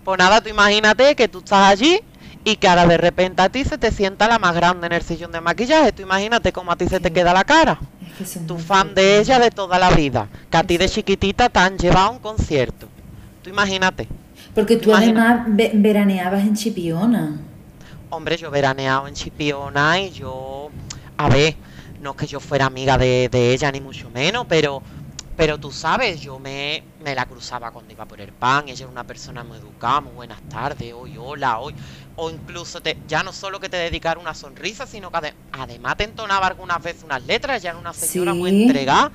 Pues 0.03 0.19
nada, 0.19 0.41
tú 0.41 0.49
imagínate 0.49 1.15
que 1.15 1.29
tú 1.29 1.39
estás 1.39 1.71
allí 1.71 2.01
y 2.45 2.57
que 2.57 2.69
ahora 2.69 2.87
de 2.87 2.97
repente 2.99 3.43
a 3.43 3.49
ti 3.49 3.65
se 3.65 3.79
te 3.79 3.91
sienta 3.93 4.29
la 4.29 4.39
más 4.39 4.55
grande 4.55 4.87
en 4.87 4.93
el 4.93 5.03
sillón 5.03 5.33
de 5.33 5.41
maquillaje. 5.41 5.93
Tú 5.93 6.03
imagínate 6.03 6.53
cómo 6.53 6.73
a 6.73 6.77
ti 6.77 6.89
se 6.89 7.01
te 7.01 7.13
queda 7.13 7.33
la 7.33 7.45
cara. 7.45 7.79
Es 8.21 8.33
que 8.33 8.41
Tu 8.41 8.59
fan 8.59 8.95
de 8.95 9.19
ella 9.19 9.39
de 9.39 9.51
toda 9.51 9.79
la 9.79 9.91
vida. 9.91 10.29
Que 10.51 10.57
a 10.57 10.65
ti 10.65 10.77
de 10.77 10.89
chiquitita 10.89 11.49
te 11.49 11.59
han 11.61 11.79
llevado 11.79 12.07
a 12.07 12.11
un 12.11 12.19
concierto. 12.19 12.89
Tú 13.43 13.51
imagínate. 13.51 14.09
Porque 14.55 14.77
tú 14.77 14.95
además 14.95 15.45
ve- 15.47 15.73
veraneabas 15.75 16.43
en 16.43 16.55
Chipiona. 16.55 17.37
Hombre, 18.11 18.37
yo 18.37 18.51
veraneado 18.51 19.09
en 19.09 19.15
Chipiona 19.15 19.99
y 20.01 20.11
yo, 20.11 20.69
a 21.17 21.29
ver, 21.29 21.57
no 22.03 22.11
es 22.11 22.17
que 22.17 22.27
yo 22.27 22.41
fuera 22.41 22.67
amiga 22.67 22.99
de, 22.99 23.29
de 23.31 23.53
ella 23.55 23.73
ni 23.73 23.81
mucho 23.81 24.11
menos, 24.11 24.45
pero, 24.49 24.83
pero 25.37 25.57
tú 25.59 25.71
sabes, 25.73 26.21
yo 26.21 26.39
me, 26.39 26.83
me 27.03 27.15
la 27.15 27.25
cruzaba 27.25 27.71
cuando 27.71 27.91
iba 27.93 28.05
por 28.05 28.21
el 28.21 28.33
pan, 28.33 28.69
ella 28.69 28.85
era 28.85 28.93
una 28.93 29.05
persona 29.05 29.43
muy 29.45 29.57
educada, 29.57 30.03
muy 30.03 30.13
buenas 30.13 30.43
tardes, 30.43 30.93
hoy, 30.93 31.17
hola, 31.19 31.59
hoy, 31.61 31.75
o 32.17 32.31
incluso 32.31 32.81
te, 32.83 32.99
ya 33.09 33.23
no 33.23 33.33
solo 33.33 33.59
que 33.61 33.69
te 33.69 33.77
dedicara 33.79 34.21
una 34.21 34.35
sonrisa, 34.35 34.87
sino 34.87 35.11
que 35.11 35.17
ade- 35.19 35.35
además 35.53 35.97
te 35.97 36.05
entonaba 36.05 36.47
algunas 36.47 36.83
veces 36.83 37.03
unas 37.05 37.25
letras, 37.25 37.63
ya 37.63 37.71
era 37.71 37.79
una 37.79 37.93
señora 37.93 38.35
muy 38.35 38.51
entregada. 38.65 39.11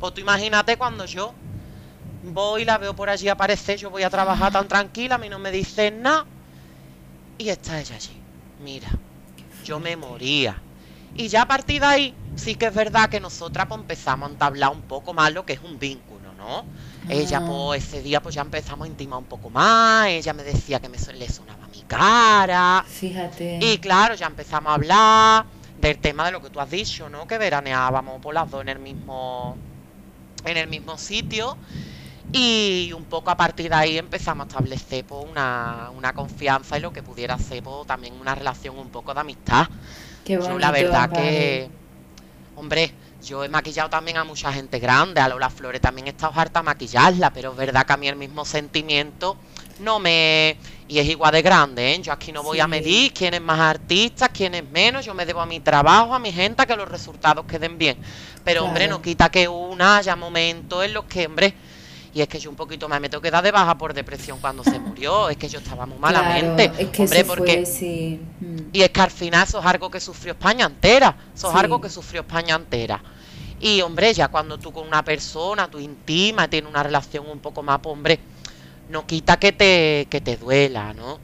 Pues 0.00 0.14
tú 0.14 0.20
imagínate 0.20 0.76
cuando 0.76 1.04
yo 1.04 1.32
voy, 2.24 2.64
la 2.64 2.78
veo 2.78 2.94
por 2.94 3.08
allí 3.10 3.28
aparecer, 3.28 3.78
yo 3.78 3.90
voy 3.90 4.02
a 4.02 4.10
trabajar 4.10 4.52
tan 4.52 4.66
tranquila, 4.68 5.14
a 5.16 5.18
mí 5.18 5.28
no 5.28 5.38
me 5.38 5.50
dicen 5.52 6.02
nada, 6.02 6.26
y 7.38 7.48
está 7.48 7.80
ella 7.80 7.96
allí. 7.96 8.16
Mira, 8.62 8.88
yo 9.64 9.78
me 9.80 9.96
moría. 9.96 10.60
Y 11.14 11.28
ya 11.28 11.42
a 11.42 11.48
partir 11.48 11.80
de 11.80 11.86
ahí, 11.86 12.14
sí 12.36 12.54
que 12.54 12.66
es 12.66 12.74
verdad 12.74 13.08
que 13.10 13.20
nosotras 13.20 13.66
pues, 13.68 13.80
empezamos 13.80 14.28
a 14.28 14.32
entablar 14.32 14.70
un 14.72 14.82
poco 14.82 15.12
más 15.12 15.32
lo 15.32 15.44
que 15.44 15.52
es 15.54 15.60
un 15.62 15.78
vínculo, 15.78 16.32
¿no? 16.38 16.64
Ella, 17.08 17.38
Ah. 17.42 17.46
pues 17.46 17.84
ese 17.84 18.02
día, 18.02 18.22
pues 18.22 18.34
ya 18.34 18.42
empezamos 18.42 18.86
a 18.86 18.88
intimar 18.88 19.18
un 19.18 19.24
poco 19.26 19.50
más. 19.50 20.06
Ella 20.08 20.32
me 20.32 20.42
decía 20.44 20.80
que 20.80 20.88
me 20.88 20.96
le 20.98 21.28
sonaba 21.28 21.61
cara. 21.96 22.84
Fíjate. 22.86 23.58
Y 23.60 23.78
claro, 23.78 24.14
ya 24.14 24.26
empezamos 24.26 24.70
a 24.70 24.74
hablar 24.74 25.44
del 25.80 25.98
tema 25.98 26.24
de 26.26 26.32
lo 26.32 26.40
que 26.40 26.50
tú 26.50 26.60
has 26.60 26.70
dicho, 26.70 27.08
¿no? 27.08 27.26
Que 27.26 27.38
veraneábamos 27.38 28.20
por 28.20 28.34
las 28.34 28.50
dos 28.50 28.62
en 28.62 28.68
el 28.68 28.78
mismo, 28.78 29.56
en 30.44 30.56
el 30.56 30.68
mismo 30.68 30.96
sitio. 30.96 31.56
Y 32.32 32.92
un 32.96 33.04
poco 33.04 33.30
a 33.30 33.36
partir 33.36 33.68
de 33.68 33.74
ahí 33.74 33.98
empezamos 33.98 34.46
a 34.46 34.48
establecer 34.48 35.04
pues, 35.04 35.24
una, 35.28 35.90
una 35.94 36.14
confianza 36.14 36.78
y 36.78 36.80
lo 36.80 36.92
que 36.92 37.02
pudiera 37.02 37.36
ser 37.38 37.62
pues, 37.62 37.86
también 37.86 38.14
una 38.14 38.34
relación 38.34 38.78
un 38.78 38.88
poco 38.88 39.12
de 39.12 39.20
amistad. 39.20 39.66
Qué 40.24 40.36
bonito, 40.36 40.54
Yo 40.54 40.58
la 40.58 40.70
verdad 40.70 41.10
que, 41.10 41.68
hombre, 42.56 42.94
yo 43.22 43.44
he 43.44 43.48
maquillado 43.48 43.90
también 43.90 44.16
a 44.16 44.24
mucha 44.24 44.52
gente 44.52 44.78
grande, 44.78 45.20
a 45.20 45.28
Lola 45.28 45.50
Flores 45.50 45.80
también 45.80 46.06
he 46.06 46.10
estado 46.10 46.32
harta 46.34 46.60
a 46.60 46.62
maquillarla, 46.62 47.32
pero 47.32 47.50
es 47.52 47.56
verdad 47.56 47.84
que 47.84 47.92
a 47.92 47.96
mí 47.96 48.08
el 48.08 48.16
mismo 48.16 48.44
sentimiento 48.44 49.36
no 49.80 49.98
me... 49.98 50.56
Y 50.88 50.98
es 50.98 51.06
igual 51.08 51.32
de 51.32 51.40
grande, 51.42 51.94
¿eh? 51.94 52.00
Yo 52.02 52.12
aquí 52.12 52.32
no 52.32 52.42
voy 52.42 52.60
a 52.60 52.66
medir 52.66 53.14
quién 53.14 53.32
es 53.32 53.40
más 53.40 53.58
artista, 53.58 54.28
quién 54.28 54.54
es 54.54 54.68
menos, 54.70 55.06
yo 55.06 55.14
me 55.14 55.24
debo 55.24 55.40
a 55.40 55.46
mi 55.46 55.60
trabajo, 55.60 56.12
a 56.14 56.18
mi 56.18 56.32
gente, 56.32 56.60
a 56.62 56.66
que 56.66 56.76
los 56.76 56.88
resultados 56.88 57.46
queden 57.46 57.78
bien. 57.78 57.96
Pero, 58.44 58.64
hombre, 58.66 58.88
no 58.88 59.00
quita 59.00 59.30
que 59.30 59.48
una 59.48 59.96
haya 59.98 60.16
momentos 60.16 60.84
en 60.84 60.92
los 60.92 61.04
que, 61.04 61.26
hombre... 61.26 61.54
Y 62.14 62.20
es 62.20 62.28
que 62.28 62.38
yo 62.38 62.50
un 62.50 62.56
poquito 62.56 62.90
más 62.90 63.00
me 63.00 63.08
tengo 63.08 63.22
que 63.22 63.30
dar 63.30 63.42
de 63.42 63.50
baja 63.50 63.78
por 63.78 63.94
depresión 63.94 64.38
cuando 64.38 64.62
se 64.62 64.78
murió. 64.78 65.30
Es 65.30 65.38
que 65.38 65.48
yo 65.48 65.60
estaba 65.60 65.86
muy 65.86 65.96
malamente. 65.98 66.68
Claro, 66.68 66.82
es 66.84 66.90
que 66.90 67.02
hombre, 67.04 67.24
fue, 67.24 67.36
porque 67.36 67.64
sí. 67.64 68.20
mm. 68.38 68.56
y 68.70 68.82
es 68.82 68.90
que 68.90 69.00
al 69.00 69.10
final 69.10 69.48
eso 69.48 69.58
es 69.60 69.64
algo 69.64 69.90
que 69.90 69.98
sufrió 69.98 70.34
España 70.34 70.66
entera. 70.66 71.16
Eso 71.34 71.46
es 71.46 71.54
Sí. 71.54 71.58
algo 71.58 71.80
que 71.80 71.88
sufrió 71.88 72.20
España 72.20 72.54
entera. 72.56 73.02
Y 73.60 73.80
hombre, 73.80 74.12
ya 74.12 74.28
cuando 74.28 74.58
tú 74.58 74.72
con 74.74 74.86
una 74.86 75.02
persona, 75.02 75.70
tú 75.70 75.78
intima, 75.78 76.48
tienes 76.48 76.68
una 76.68 76.82
relación 76.82 77.26
un 77.30 77.38
poco 77.38 77.62
más, 77.62 77.78
pues 77.78 77.94
hombre, 77.94 78.20
no 78.92 79.06
quita 79.06 79.38
que 79.38 79.52
te, 79.52 80.06
que 80.10 80.20
te 80.20 80.36
duela, 80.36 80.92
¿no? 80.92 81.18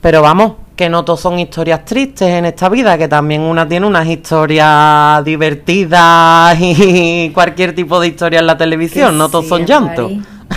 Pero 0.00 0.22
vamos, 0.22 0.52
que 0.76 0.88
no 0.88 1.04
todos 1.04 1.20
son 1.20 1.38
historias 1.38 1.84
tristes 1.84 2.28
en 2.28 2.44
esta 2.44 2.68
vida, 2.68 2.98
que 2.98 3.08
también 3.08 3.40
una 3.40 3.66
tiene 3.66 3.86
unas 3.86 4.06
historias 4.06 5.24
divertidas 5.24 6.56
y 6.60 7.30
cualquier 7.34 7.74
tipo 7.74 7.98
de 7.98 8.08
historia 8.08 8.40
en 8.40 8.46
la 8.46 8.56
televisión, 8.56 9.12
Que 9.12 9.16
no 9.18 9.28
todos 9.28 9.46
sí, 9.46 9.48
son 9.48 9.66
llantos. 9.66 10.12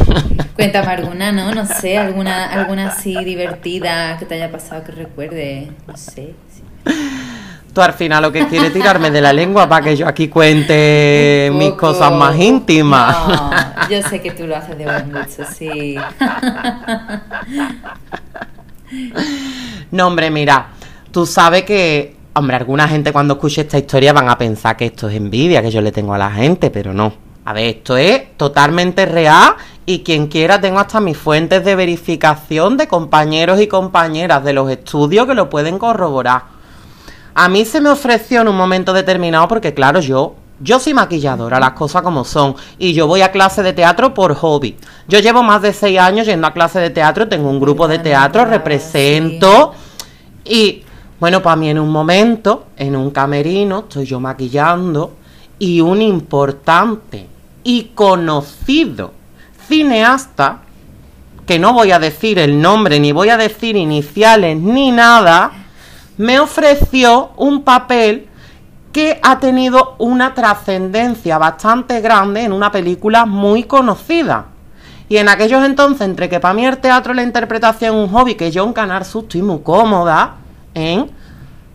Cuéntame 0.55 0.87
alguna, 0.87 1.31
¿no? 1.31 1.55
No 1.55 1.65
sé, 1.65 1.97
alguna, 1.97 2.51
alguna 2.51 2.89
así 2.89 3.15
divertida 3.23 4.17
que 4.19 4.25
te 4.25 4.35
haya 4.35 4.51
pasado 4.51 4.83
que 4.83 4.91
recuerde. 4.91 5.71
No 5.87 5.97
sé. 5.97 6.35
sí. 6.51 6.63
Tú 7.73 7.81
al 7.81 7.93
final 7.93 8.21
lo 8.21 8.31
que 8.31 8.47
quieres 8.47 8.73
tirarme 8.73 9.11
de 9.11 9.21
la 9.21 9.31
lengua 9.31 9.69
para 9.69 9.85
que 9.85 9.95
yo 9.95 10.05
aquí 10.05 10.27
cuente 10.27 11.49
mis 11.53 11.71
cosas 11.73 12.11
más 12.11 12.37
íntimas. 12.37 13.15
No, 13.27 13.51
yo 13.89 14.01
sé 14.09 14.21
que 14.21 14.31
tú 14.31 14.45
lo 14.45 14.57
haces 14.57 14.77
de 14.77 14.83
buen 14.83 15.11
gusto, 15.11 15.43
sí. 15.45 15.95
No, 19.91 20.07
hombre, 20.07 20.29
mira, 20.29 20.67
tú 21.11 21.25
sabes 21.25 21.63
que, 21.63 22.15
hombre, 22.33 22.57
alguna 22.57 22.89
gente 22.89 23.13
cuando 23.13 23.35
escuche 23.35 23.61
esta 23.61 23.77
historia 23.77 24.11
van 24.11 24.27
a 24.27 24.37
pensar 24.37 24.75
que 24.75 24.87
esto 24.87 25.07
es 25.07 25.15
envidia 25.15 25.61
que 25.61 25.71
yo 25.71 25.81
le 25.81 25.93
tengo 25.93 26.13
a 26.13 26.17
la 26.17 26.29
gente, 26.29 26.71
pero 26.71 26.93
no. 26.93 27.13
A 27.45 27.53
ver, 27.53 27.77
esto 27.77 27.95
es 27.95 28.35
totalmente 28.35 29.05
real 29.05 29.55
y 29.85 29.99
quien 29.99 30.27
quiera 30.27 30.59
tengo 30.59 30.79
hasta 30.79 30.99
mis 30.99 31.17
fuentes 31.17 31.63
de 31.63 31.75
verificación 31.75 32.75
de 32.75 32.87
compañeros 32.87 33.61
y 33.61 33.67
compañeras 33.67 34.43
de 34.43 34.53
los 34.53 34.69
estudios 34.69 35.25
que 35.25 35.35
lo 35.35 35.49
pueden 35.49 35.79
corroborar. 35.79 36.50
A 37.33 37.49
mí 37.49 37.65
se 37.65 37.81
me 37.81 37.89
ofreció 37.89 38.41
en 38.41 38.47
un 38.47 38.57
momento 38.57 38.93
determinado 38.93 39.47
porque 39.47 39.73
claro, 39.73 39.99
yo 39.99 40.35
yo 40.63 40.79
soy 40.79 40.93
maquilladora, 40.93 41.59
las 41.59 41.71
cosas 41.71 42.03
como 42.03 42.23
son, 42.23 42.55
y 42.77 42.93
yo 42.93 43.07
voy 43.07 43.21
a 43.21 43.31
clase 43.31 43.63
de 43.63 43.73
teatro 43.73 44.13
por 44.13 44.35
hobby. 44.35 44.77
Yo 45.07 45.19
llevo 45.19 45.41
más 45.41 45.61
de 45.61 45.73
seis 45.73 45.99
años 45.99 46.27
yendo 46.27 46.45
a 46.45 46.53
clase 46.53 46.79
de 46.79 46.91
teatro, 46.91 47.27
tengo 47.27 47.49
un 47.49 47.59
grupo 47.59 47.87
de 47.87 47.99
teatro, 47.99 48.45
represento, 48.45 49.73
y 50.45 50.83
bueno, 51.19 51.41
para 51.41 51.55
mí 51.55 51.69
en 51.69 51.79
un 51.79 51.89
momento, 51.89 52.67
en 52.77 52.95
un 52.95 53.09
camerino, 53.09 53.79
estoy 53.79 54.05
yo 54.05 54.19
maquillando, 54.19 55.15
y 55.57 55.81
un 55.81 56.01
importante 56.01 57.27
y 57.63 57.91
conocido 57.95 59.13
cineasta, 59.67 60.61
que 61.47 61.57
no 61.57 61.73
voy 61.73 61.91
a 61.91 61.99
decir 61.99 62.37
el 62.37 62.61
nombre, 62.61 62.99
ni 62.99 63.11
voy 63.11 63.29
a 63.29 63.37
decir 63.37 63.75
iniciales, 63.75 64.57
ni 64.57 64.91
nada, 64.91 65.51
me 66.17 66.39
ofreció 66.39 67.31
un 67.37 67.63
papel 67.63 68.27
que 68.91 69.19
ha 69.23 69.39
tenido 69.39 69.95
una 69.99 70.33
trascendencia 70.33 71.37
bastante 71.37 72.01
grande 72.01 72.43
en 72.43 72.51
una 72.51 72.71
película 72.71 73.25
muy 73.25 73.63
conocida. 73.63 74.47
Y 75.07 75.17
en 75.17 75.29
aquellos 75.29 75.63
entonces, 75.65 76.01
entre 76.01 76.29
que 76.29 76.39
para 76.39 76.53
mí 76.53 76.65
el 76.65 76.77
teatro 76.77 77.13
y 77.13 77.17
la 77.17 77.23
interpretación 77.23 77.95
es 77.95 78.01
un 78.01 78.09
hobby, 78.09 78.35
que 78.35 78.51
yo 78.51 78.63
en 78.63 78.73
Canal 78.73 79.05
Sur 79.05 79.23
estoy 79.23 79.41
muy 79.41 79.59
cómoda, 79.59 80.35
¿eh? 80.73 81.05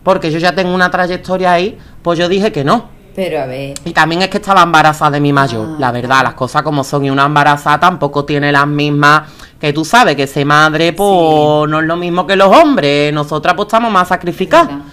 porque 0.03 0.31
yo 0.31 0.39
ya 0.39 0.55
tengo 0.55 0.73
una 0.73 0.89
trayectoria 0.89 1.51
ahí, 1.51 1.77
pues 2.01 2.17
yo 2.17 2.29
dije 2.29 2.51
que 2.51 2.63
no. 2.63 2.85
Pero 3.15 3.41
a 3.41 3.45
ver, 3.45 3.73
Y 3.83 3.91
también 3.91 4.21
es 4.21 4.29
que 4.29 4.37
estaba 4.37 4.61
embarazada 4.61 5.11
de 5.11 5.19
mi 5.19 5.33
mayor, 5.33 5.69
Ah, 5.71 5.75
la 5.79 5.91
verdad, 5.91 6.23
las 6.23 6.33
cosas 6.35 6.61
como 6.61 6.83
son. 6.83 7.03
Y 7.05 7.09
una 7.09 7.25
embarazada 7.25 7.79
tampoco 7.79 8.25
tiene 8.25 8.51
las 8.51 8.67
mismas 8.67 9.23
que 9.59 9.73
tú 9.73 9.83
sabes, 9.83 10.15
que 10.15 10.27
ser 10.27 10.45
madre, 10.45 10.93
pues 10.93 11.69
no 11.69 11.79
es 11.79 11.85
lo 11.85 11.95
mismo 11.97 12.27
que 12.27 12.35
los 12.35 12.55
hombres. 12.55 13.11
Nosotras 13.13 13.55
pues 13.55 13.67
estamos 13.67 13.91
más 13.91 14.07
sacrificadas. 14.07 14.71
Mm. 14.71 14.87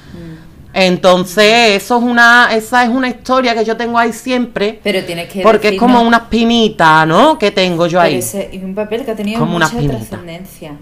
Entonces, 0.77 1.77
eso 1.83 1.99
es 1.99 2.03
una, 2.03 2.49
esa 2.53 2.83
es 2.83 2.89
una 2.89 3.09
historia 3.09 3.55
que 3.55 3.65
yo 3.65 3.77
tengo 3.77 3.97
ahí 3.97 4.13
siempre, 4.13 4.81
pero 4.83 5.05
tienes 5.05 5.29
que 5.33 5.41
porque 5.43 5.69
es 5.69 5.79
como 5.79 6.01
una 6.03 6.17
espinita, 6.17 7.07
¿no? 7.07 7.39
Que 7.39 7.53
tengo 7.53 7.87
yo 7.87 8.01
ahí. 8.01 8.17
es 8.17 8.35
un 8.63 8.75
papel 8.75 9.05
que 9.05 9.13
ha 9.13 9.17
tenido 9.17 9.39
Como 9.39 9.53
mucha 9.53 9.69
trascendencia. 9.71 10.73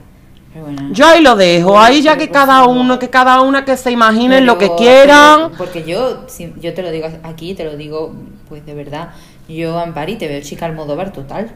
Bueno. 0.55 0.91
Yo 0.93 1.07
ahí 1.07 1.23
lo 1.23 1.35
dejo, 1.35 1.79
ahí 1.79 2.03
ya 2.03 2.17
que 2.17 2.29
cada 2.29 2.65
uno, 2.65 2.99
que 2.99 3.09
cada 3.09 3.41
una 3.41 3.65
que 3.65 3.77
se 3.77 3.91
imaginen 3.91 4.45
lo 4.47 4.59
que 4.59 4.71
quieran. 4.77 5.45
pero- 5.49 5.59
Porque 5.59 5.85
yo, 5.85 6.25
si- 6.29 6.53
yo 6.61 6.75
te 6.75 6.83
lo 6.83 6.91
digo 6.91 7.09
aquí, 7.23 7.55
te 7.55 7.65
lo 7.65 7.77
digo, 7.77 8.15
pues 8.49 8.65
de 8.67 8.75
verdad. 8.75 9.11
Yo, 9.49 9.79
Ampari, 9.79 10.17
te 10.17 10.29
veo 10.29 10.41
chica 10.43 10.67
Almodóvar 10.67 11.12
total. 11.12 11.51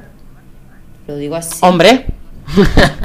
Lo 1.06 1.16
digo 1.16 1.36
así. 1.36 1.58
Hombre, 1.60 2.06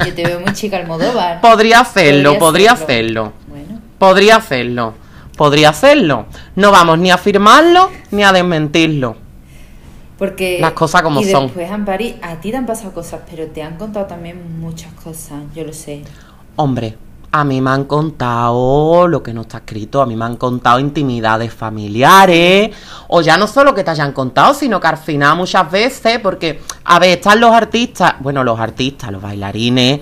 Yo 0.04 0.14
te 0.14 0.24
veo 0.24 0.40
muy 0.40 0.52
chica 0.52 0.76
Almodóvar. 0.78 1.40
podría 1.40 1.80
hacerlo, 1.80 2.38
podría 2.38 2.76
serlo. 2.76 2.84
hacerlo. 2.84 3.32
Bueno, 3.48 3.80
Podría 3.98 4.36
hacerlo, 4.36 4.94
podría 5.36 5.68
hacerlo. 5.70 6.26
No 6.56 6.70
vamos 6.70 6.98
ni 6.98 7.10
a 7.10 7.14
afirmarlo 7.14 7.90
ni 8.10 8.22
a 8.24 8.32
desmentirlo. 8.32 9.16
porque... 10.18 10.58
Las 10.60 10.72
cosas 10.72 11.02
como 11.02 11.20
y 11.20 11.24
son. 11.24 11.44
después, 11.46 11.70
Ampari, 11.70 12.16
a 12.22 12.36
ti 12.40 12.50
te 12.50 12.56
han 12.56 12.66
pasado 12.66 12.92
cosas, 12.92 13.20
pero 13.30 13.46
te 13.48 13.62
han 13.62 13.76
contado 13.76 14.06
también 14.06 14.60
muchas 14.60 14.92
cosas, 14.94 15.40
yo 15.54 15.64
lo 15.64 15.72
sé. 15.72 16.02
Hombre, 16.56 16.96
a 17.34 17.44
mí 17.44 17.62
me 17.62 17.70
han 17.70 17.84
contado 17.84 19.08
lo 19.08 19.22
que 19.22 19.32
no 19.32 19.40
está 19.40 19.58
escrito, 19.58 20.02
a 20.02 20.06
mí 20.06 20.14
me 20.16 20.26
han 20.26 20.36
contado 20.36 20.78
intimidades 20.78 21.52
familiares, 21.52 22.70
o 23.08 23.22
ya 23.22 23.38
no 23.38 23.46
solo 23.46 23.74
que 23.74 23.82
te 23.82 23.90
hayan 23.90 24.12
contado, 24.12 24.52
sino 24.52 24.78
que 24.78 24.86
al 24.86 24.98
final 24.98 25.38
muchas 25.38 25.70
veces, 25.70 26.18
porque, 26.18 26.60
a 26.84 26.98
ver, 26.98 27.18
están 27.18 27.40
los 27.40 27.50
artistas, 27.50 28.16
bueno, 28.20 28.44
los 28.44 28.60
artistas, 28.60 29.10
los 29.10 29.22
bailarines, 29.22 30.00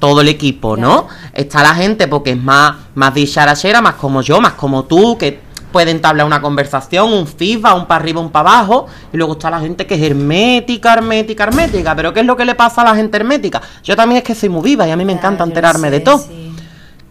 todo 0.00 0.22
el 0.22 0.28
equipo, 0.28 0.76
¿no? 0.76 1.06
Está 1.32 1.62
la 1.62 1.76
gente 1.76 2.08
porque 2.08 2.32
es 2.32 2.42
más, 2.42 2.74
más 2.96 3.14
dicharachera, 3.14 3.80
más 3.80 3.94
como 3.94 4.20
yo, 4.20 4.40
más 4.40 4.54
como 4.54 4.82
tú, 4.82 5.16
que 5.16 5.40
pueden 5.70 5.96
entablar 5.96 6.26
una 6.26 6.42
conversación, 6.42 7.12
un 7.12 7.28
feedback, 7.28 7.76
un 7.76 7.86
para 7.86 8.02
arriba, 8.02 8.20
un 8.20 8.30
para 8.30 8.50
abajo, 8.50 8.88
y 9.12 9.16
luego 9.16 9.34
está 9.34 9.50
la 9.50 9.60
gente 9.60 9.86
que 9.86 9.94
es 9.94 10.02
hermética, 10.02 10.94
hermética, 10.94 11.44
hermética, 11.44 11.94
pero 11.94 12.12
¿qué 12.12 12.20
es 12.20 12.26
lo 12.26 12.36
que 12.36 12.44
le 12.44 12.56
pasa 12.56 12.82
a 12.82 12.86
la 12.86 12.96
gente 12.96 13.18
hermética? 13.18 13.62
Yo 13.84 13.94
también 13.94 14.18
es 14.18 14.24
que 14.24 14.34
soy 14.34 14.48
muy 14.48 14.64
viva 14.64 14.88
y 14.88 14.90
a 14.90 14.96
mí 14.96 15.04
me 15.04 15.12
encanta 15.12 15.44
enterarme 15.44 15.88
de 15.88 16.00
todo. 16.00 16.18
sí. 16.18 16.41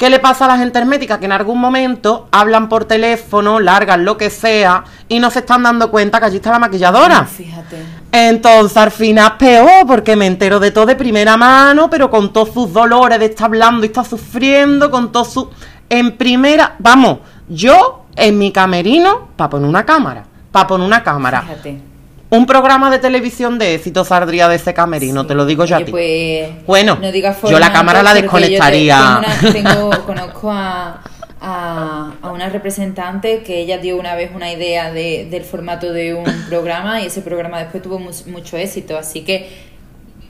¿Qué 0.01 0.09
le 0.09 0.17
pasa 0.17 0.45
a 0.45 0.47
la 0.47 0.57
gente 0.57 0.79
hermética? 0.79 1.19
Que 1.19 1.25
en 1.25 1.31
algún 1.31 1.59
momento 1.59 2.27
hablan 2.31 2.69
por 2.69 2.85
teléfono, 2.85 3.59
largan 3.59 4.03
lo 4.03 4.17
que 4.17 4.31
sea, 4.31 4.83
y 5.07 5.19
no 5.19 5.29
se 5.29 5.41
están 5.41 5.61
dando 5.61 5.91
cuenta 5.91 6.19
que 6.19 6.25
allí 6.25 6.37
está 6.37 6.49
la 6.49 6.57
maquilladora. 6.57 7.23
Fíjate. 7.25 7.85
Entonces 8.11 8.77
al 8.77 8.89
final 8.89 9.37
peor, 9.37 9.85
porque 9.85 10.15
me 10.15 10.25
entero 10.25 10.59
de 10.59 10.71
todo 10.71 10.87
de 10.87 10.95
primera 10.95 11.37
mano, 11.37 11.87
pero 11.87 12.09
con 12.09 12.33
todos 12.33 12.51
sus 12.51 12.73
dolores 12.73 13.19
de 13.19 13.27
estar 13.27 13.45
hablando 13.45 13.85
y 13.85 13.89
estar 13.89 14.03
sufriendo, 14.03 14.89
con 14.89 15.11
todo 15.11 15.23
su... 15.23 15.51
En 15.87 16.17
primera, 16.17 16.77
vamos, 16.79 17.19
yo 17.47 18.05
en 18.15 18.39
mi 18.39 18.51
camerino, 18.51 19.27
para 19.35 19.51
poner 19.51 19.69
una 19.69 19.85
cámara, 19.85 20.23
para 20.51 20.65
poner 20.65 20.87
una 20.87 21.03
cámara. 21.03 21.43
Fíjate. 21.43 21.90
Un 22.31 22.45
programa 22.45 22.89
de 22.89 22.97
televisión 22.99 23.59
de 23.59 23.75
éxito 23.75 24.03
saldría 24.05 24.47
de 24.47 24.55
ese 24.55 24.73
camerino, 24.73 25.21
Sí. 25.23 25.27
te 25.27 25.35
lo 25.35 25.45
digo 25.45 25.65
yo 25.65 25.75
a 25.75 25.83
ti. 25.85 25.91
Pues, 25.91 26.49
Bueno, 26.65 26.97
no 27.01 27.11
yo 27.49 27.59
la 27.59 27.71
cámara 27.73 28.01
la 28.01 28.15
yo 28.15 28.21
desconectaría. 28.21 29.21
tengo 29.21 29.49
una- 29.49 29.53
tengo- 29.99 30.05
conozco 30.05 30.49
a, 30.51 31.01
a, 31.41 32.11
a 32.21 32.31
una 32.31 32.47
representante 32.49 33.43
que 33.43 33.59
ella 33.59 33.79
dio 33.79 33.97
una 33.97 34.15
vez 34.15 34.31
una 34.33 34.49
idea 34.51 34.91
de, 34.93 35.27
del 35.29 35.43
formato 35.43 35.91
de 35.91 36.13
un 36.13 36.23
programa 36.49 37.01
y 37.01 37.07
ese 37.07 37.21
programa 37.21 37.59
después 37.59 37.83
tuvo 37.83 37.99
mu- 37.99 38.11
mucho 38.27 38.55
éxito. 38.57 38.97
Así 38.97 39.21
que 39.25 39.49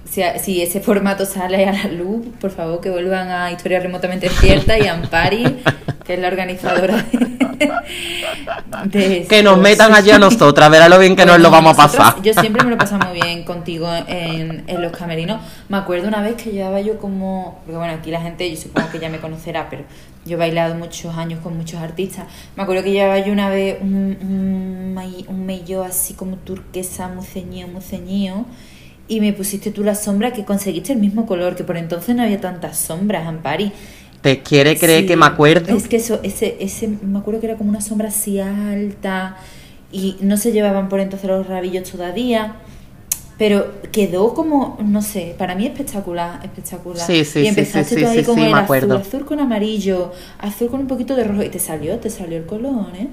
si, 0.09 0.23
si 0.43 0.61
ese 0.61 0.81
formato 0.81 1.25
sale 1.25 1.65
a 1.67 1.71
la 1.71 1.83
luz, 1.85 2.25
por 2.41 2.49
favor 2.49 2.81
que 2.81 2.89
vuelvan 2.89 3.29
a 3.29 3.51
Historia 3.51 3.79
Remotamente 3.79 4.27
Cierta 4.27 4.77
y 4.79 4.87
Ampari, 4.87 5.61
que 6.11 6.15
es 6.15 6.21
la 6.21 6.27
organizadora 6.27 7.05
de, 7.55 7.71
de 8.99 9.25
Que 9.29 9.43
nos 9.43 9.57
metan 9.57 9.93
allí 9.93 10.11
a 10.11 10.19
nosotras, 10.19 10.69
verá 10.69 10.89
lo 10.89 10.99
bien 10.99 11.15
que 11.15 11.25
nos 11.25 11.35
Bueno, 11.35 11.43
lo 11.43 11.51
vamos 11.51 11.73
a 11.73 11.87
pasar. 11.87 12.21
Yo 12.21 12.33
siempre 12.33 12.65
me 12.65 12.71
lo 12.71 12.77
paso 12.77 12.97
muy 12.97 13.13
bien 13.13 13.45
contigo 13.45 13.87
en, 14.07 14.65
en 14.67 14.81
los 14.81 14.91
camerinos. 14.91 15.39
Me 15.69 15.77
acuerdo 15.77 16.09
una 16.09 16.21
vez 16.21 16.35
que 16.35 16.51
llevaba 16.51 16.81
yo 16.81 16.97
como. 16.97 17.61
Porque 17.65 17.77
bueno, 17.77 17.93
aquí 17.93 18.11
la 18.11 18.19
gente, 18.19 18.49
yo 18.53 18.61
supongo 18.61 18.89
que 18.89 18.99
ya 18.99 19.07
me 19.07 19.19
conocerá, 19.19 19.69
pero 19.69 19.83
yo 20.25 20.35
he 20.35 20.39
bailado 20.39 20.75
muchos 20.75 21.15
años 21.15 21.39
con 21.41 21.55
muchos 21.55 21.79
artistas. 21.79 22.25
Me 22.57 22.63
acuerdo 22.63 22.83
que 22.83 22.91
llevaba 22.91 23.19
yo 23.19 23.31
una 23.31 23.49
vez 23.49 23.77
un, 23.79 24.17
un, 24.21 25.25
un 25.29 25.45
maillot 25.45 25.85
así 25.85 26.13
como 26.13 26.35
turquesa, 26.35 27.07
muy 27.07 27.25
ceñido, 27.25 27.69
muy 27.69 27.81
ceñido. 27.81 28.45
Y 29.07 29.21
me 29.21 29.31
pusiste 29.31 29.71
tú 29.71 29.83
la 29.85 29.95
sombra 29.95 30.31
que 30.31 30.43
conseguiste 30.43 30.91
el 30.91 30.99
mismo 30.99 31.25
color, 31.25 31.55
que 31.55 31.63
por 31.63 31.77
entonces 31.77 32.15
no 32.15 32.23
había 32.23 32.41
tantas 32.41 32.77
sombras, 32.77 33.25
Ampari. 33.27 33.71
¿Te 34.21 34.41
quiere 34.41 34.77
creer 34.77 35.01
Sí, 35.01 35.07
que 35.07 35.17
me 35.17 35.25
acuerdo? 35.25 35.75
Es 35.75 35.87
que 35.87 35.97
eso, 35.97 36.19
ese, 36.23 36.57
ese, 36.59 36.87
me 36.87 37.19
acuerdo 37.19 37.39
que 37.39 37.47
era 37.47 37.57
como 37.57 37.69
una 37.69 37.81
sombra 37.81 38.09
así 38.09 38.39
alta 38.39 39.37
y 39.91 40.17
no 40.21 40.37
se 40.37 40.51
llevaban 40.51 40.89
por 40.89 40.99
entonces 40.99 41.29
los 41.29 41.47
rabillos 41.47 41.89
todavía. 41.89 42.55
Pero 43.37 43.81
quedó 43.91 44.35
como, 44.35 44.77
no 44.83 45.01
sé, 45.01 45.33
para 45.35 45.55
mí 45.55 45.65
espectacular, 45.65 46.39
espectacular. 46.43 47.05
Sí, 47.05 47.25
sí, 47.25 47.39
y 47.39 47.47
empezaste 47.47 47.95
sí, 47.95 47.95
tú 47.95 48.01
sí, 48.01 48.05
ahí 48.05 48.19
sí, 48.19 48.25
con 48.25 48.37
el 48.37 48.53
azul, 48.53 48.91
azul 48.91 49.25
con 49.25 49.39
amarillo, 49.39 50.11
azul 50.37 50.69
con 50.69 50.81
un 50.81 50.87
poquito 50.87 51.15
de 51.15 51.23
rojo 51.23 51.41
y 51.41 51.49
te 51.49 51.57
salió, 51.57 51.97
te 51.97 52.11
salió 52.11 52.37
el 52.37 52.45
color, 52.45 52.89
¿eh? 52.95 53.07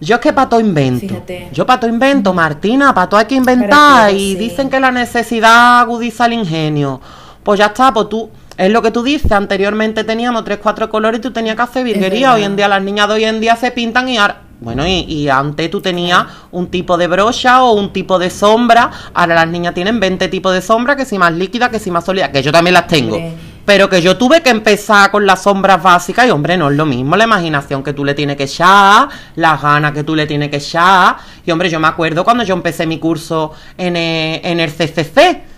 Yo 0.00 0.16
es 0.16 0.20
que 0.20 0.32
pato 0.32 0.58
invento. 0.58 1.06
Fíjate. 1.06 1.48
Yo 1.52 1.64
pato 1.64 1.86
invento, 1.86 2.32
Martina, 2.34 2.92
pato 2.92 3.16
hay 3.16 3.26
que 3.26 3.36
inventar. 3.36 3.68
Para 3.68 4.08
que, 4.08 4.16
y 4.16 4.34
dicen 4.34 4.68
que 4.68 4.80
la 4.80 4.90
necesidad 4.90 5.80
agudiza 5.80 6.26
el 6.26 6.32
ingenio. 6.32 7.00
Pues 7.44 7.58
ya 7.58 7.66
está, 7.66 7.92
pues 7.92 8.08
tú, 8.08 8.28
es 8.56 8.70
lo 8.70 8.82
que 8.82 8.90
tú 8.90 9.02
dices. 9.02 9.32
Anteriormente 9.32 10.04
teníamos 10.04 10.44
tres, 10.44 10.58
cuatro 10.62 10.88
colores 10.88 11.18
y 11.18 11.22
tú 11.22 11.30
tenías 11.30 11.56
que 11.56 11.62
hacer 11.62 11.84
virguería. 11.84 12.34
Hoy 12.34 12.44
en 12.44 12.56
día 12.56 12.68
las 12.68 12.82
niñas 12.82 13.08
de 13.08 13.14
hoy 13.14 13.24
en 13.24 13.40
día 13.40 13.56
se 13.56 13.70
pintan 13.70 14.08
y 14.08 14.18
ahora. 14.18 14.42
Bueno, 14.60 14.86
y, 14.86 15.00
y 15.08 15.28
antes 15.28 15.68
tú 15.72 15.80
tenías 15.80 16.24
un 16.52 16.68
tipo 16.68 16.96
de 16.96 17.08
brocha 17.08 17.64
o 17.64 17.72
un 17.72 17.92
tipo 17.92 18.18
de 18.20 18.30
sombra. 18.30 18.90
Ahora 19.12 19.34
las 19.34 19.48
niñas 19.48 19.74
tienen 19.74 19.98
20 19.98 20.28
tipos 20.28 20.54
de 20.54 20.62
sombra, 20.62 20.94
que 20.94 21.04
si 21.04 21.18
más 21.18 21.32
líquida, 21.32 21.68
que 21.68 21.80
si 21.80 21.90
más 21.90 22.04
sólida, 22.04 22.30
que 22.30 22.42
yo 22.42 22.52
también 22.52 22.74
las 22.74 22.86
tengo. 22.86 23.18
Pero 23.64 23.88
que 23.88 24.00
yo 24.00 24.16
tuve 24.16 24.40
que 24.40 24.50
empezar 24.50 25.10
con 25.10 25.26
las 25.26 25.42
sombras 25.42 25.82
básicas 25.82 26.26
y 26.26 26.30
hombre, 26.30 26.56
no 26.56 26.70
es 26.70 26.76
lo 26.76 26.86
mismo 26.86 27.16
la 27.16 27.24
imaginación 27.24 27.82
que 27.82 27.92
tú 27.92 28.04
le 28.04 28.14
tienes 28.14 28.36
que 28.36 28.44
echar, 28.44 29.08
las 29.36 29.62
ganas 29.62 29.92
que 29.92 30.04
tú 30.04 30.14
le 30.14 30.26
tienes 30.26 30.48
que 30.48 30.56
echar. 30.56 31.16
Y 31.44 31.50
hombre, 31.50 31.68
yo 31.68 31.80
me 31.80 31.88
acuerdo 31.88 32.22
cuando 32.24 32.44
yo 32.44 32.54
empecé 32.54 32.86
mi 32.86 32.98
curso 32.98 33.52
en 33.76 33.96
el, 33.96 34.40
en 34.44 34.60
el 34.60 34.70
CCC. 34.70 35.51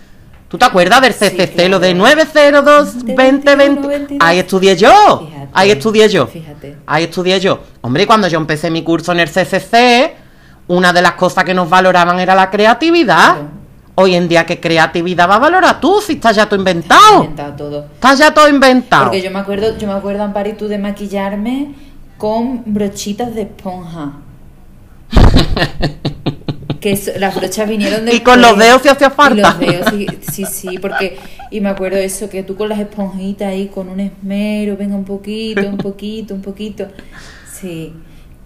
¿Tú 0.47 0.57
te 0.57 0.65
acuerdas 0.65 1.01
del 1.01 1.13
CCC? 1.13 1.53
claro. 1.53 1.69
Lo 1.69 1.79
de 1.79 1.93
902 1.93 3.05
2020. 3.05 4.17
Ahí 4.19 4.39
estudié 4.39 4.75
yo. 4.77 5.27
Fíjate, 5.27 5.49
Ahí 5.53 5.71
estudié 5.71 6.09
yo. 6.09 6.27
fíjate. 6.27 6.77
Ahí 6.85 7.03
estudié 7.05 7.39
yo. 7.39 7.59
Hombre, 7.81 8.03
y 8.03 8.05
cuando 8.05 8.27
yo 8.27 8.37
empecé 8.37 8.69
mi 8.69 8.83
curso 8.83 9.11
en 9.11 9.19
el 9.21 9.29
CCC, 9.29 10.13
una 10.67 10.93
de 10.93 11.01
las 11.01 11.13
cosas 11.13 11.43
que 11.43 11.53
nos 11.53 11.69
valoraban 11.69 12.19
era 12.19 12.35
la 12.35 12.49
creatividad. 12.49 13.33
Claro. 13.35 13.65
Hoy 13.97 14.13
en 14.15 14.27
día, 14.27 14.45
¿qué 14.45 14.59
creatividad 14.59 15.29
va 15.29 15.35
a 15.35 15.39
valorar 15.39 15.79
tú 15.79 16.01
si 16.05 16.13
estás 16.13 16.35
ya 16.35 16.47
todo 16.47 16.59
inventado? 16.59 17.15
Inventado 17.21 17.53
todo. 17.55 17.85
Estás 17.93 18.19
ya 18.19 18.33
todo 18.33 18.49
inventado. 18.49 19.05
Porque 19.05 19.21
yo 19.21 19.31
me 19.31 19.39
acuerdo, 19.39 19.77
yo 19.77 19.87
me 19.87 19.93
acuerdo, 19.93 20.23
Ampari, 20.23 20.53
tú 20.53 20.67
de 20.67 20.77
maquillarme 20.77 21.73
con 22.17 22.61
brochitas 22.65 23.33
de 23.33 23.43
esponja. 23.43 24.11
que 26.85 26.91
eso- 26.91 27.11
las 27.17 27.33
brochas 27.33 27.67
vinieron 27.67 28.05
de 28.05 28.13
Y 28.13 28.19
con 28.19 28.39
los 28.41 28.55
dedos 28.59 28.83
si 28.83 28.89
hacía 28.89 29.09
falta. 29.09 29.57
Y 29.59 29.65
los 29.65 29.71
dedos, 29.71 29.87
sí, 29.89 30.07
sí, 30.31 30.45
sí, 30.45 30.77
porque 30.79 31.17
y 31.49 31.59
me 31.59 31.69
acuerdo 31.69 31.97
eso 31.97 32.29
que 32.29 32.43
tú 32.43 32.55
con 32.55 32.69
las 32.69 32.77
esponjitas 32.79 33.47
ahí 33.47 33.67
con 33.73 33.89
un 33.89 33.99
esmero, 33.99 34.77
venga 34.77 34.95
un 34.95 35.03
poquito, 35.05 35.67
un 35.67 35.77
poquito, 35.77 36.35
un 36.35 36.41
poquito. 36.43 36.87
Sí. 37.59 37.91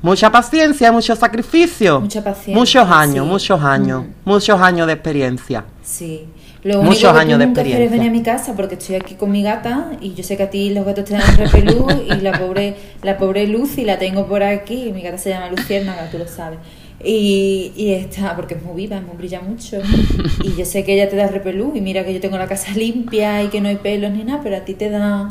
Mucha 0.02 0.32
paciencia, 0.32 0.90
mucho 0.94 1.14
sacrificio. 1.18 2.00
Mucha 2.00 2.24
paciencia, 2.24 2.56
Muchos 2.56 2.90
años, 2.90 3.26
sí. 3.26 3.30
muchos 3.32 3.62
años, 3.62 4.04
Mm. 4.04 4.30
muchos 4.30 4.62
años 4.62 4.88
de 4.88 4.94
experiencia. 4.94 5.66
Sí. 5.84 6.26
Lo 6.64 6.76
único 6.80 6.92
Muchos 6.94 7.14
que 7.14 7.20
años 7.20 7.40
de 7.40 7.46
experiencia. 7.46 7.90
venir 7.90 8.10
a 8.10 8.12
mi 8.12 8.22
casa 8.24 8.54
porque 8.56 8.76
estoy 8.76 8.96
aquí 8.96 9.16
con 9.16 9.32
mi 9.32 9.44
gata 9.44 9.92
y 10.02 10.14
yo 10.14 10.24
sé 10.24 10.38
que 10.38 10.44
a 10.44 10.50
ti 10.50 10.70
los 10.70 10.86
gatos 10.86 11.06
te 11.06 11.14
dan 11.14 11.38
repelú 11.38 11.88
y 12.06 12.16
la 12.22 12.38
pobre 12.40 12.76
la 13.04 13.18
pobre 13.18 13.48
Lucy 13.48 13.84
la 13.86 13.98
tengo 13.98 14.26
por 14.28 14.44
aquí, 14.44 14.92
mi 14.94 15.02
gata 15.02 15.18
se 15.18 15.30
llama 15.30 15.50
Luciérnaga, 15.50 16.10
tú 16.12 16.18
lo 16.18 16.28
sabes. 16.28 16.60
Y, 17.04 17.72
y 17.78 17.94
está, 17.94 18.36
porque 18.36 18.56
es 18.56 18.64
muy 18.64 18.76
viva, 18.76 19.00
muy 19.00 19.16
brilla 19.16 19.42
mucho. 19.42 19.78
Y 20.44 20.56
yo 20.56 20.66
sé 20.66 20.84
que 20.84 20.94
ella 20.94 21.10
te 21.10 21.16
da 21.16 21.28
repelú 21.28 21.74
y 21.76 21.82
mira 21.82 22.04
que 22.04 22.14
yo 22.14 22.20
tengo 22.20 22.38
la 22.38 22.48
casa 22.48 22.72
limpia 22.74 23.44
y 23.44 23.48
que 23.48 23.62
no 23.62 23.70
hay 23.70 23.78
pelos 23.78 24.12
ni 24.12 24.24
nada, 24.24 24.42
pero 24.44 24.58
a 24.58 24.62
ti 24.62 24.74
te 24.74 24.90
da... 24.90 25.28